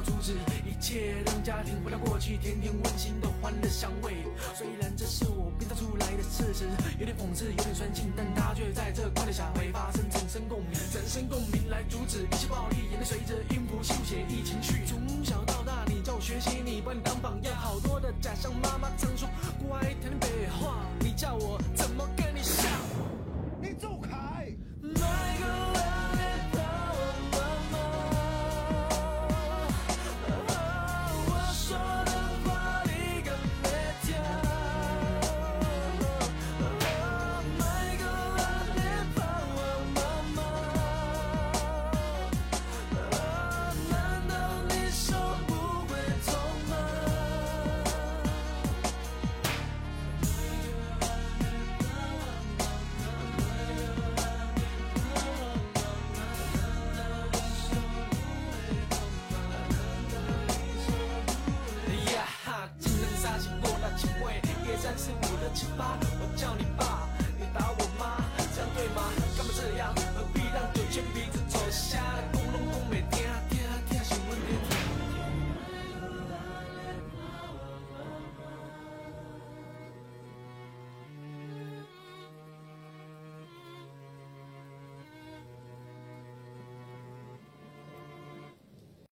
[0.09, 0.33] 阻止
[0.65, 4.25] 一切让家庭回到过去，天天温馨的欢乐香味。
[4.55, 6.65] 虽然这是我编造出来的事实，
[6.99, 14.81] 有点讽刺，有点酸劲，但它却在这快乐下会发生产生共鸣，产生共鸣来阻止一切暴力，眼泪随着音符书写一情绪。
[14.87, 19.29] 从小到大，你叫我学习，你把你当榜样，好多的假象，妈妈常说
[19.61, 20.27] 乖，听白
[20.59, 21.61] 话，你叫我？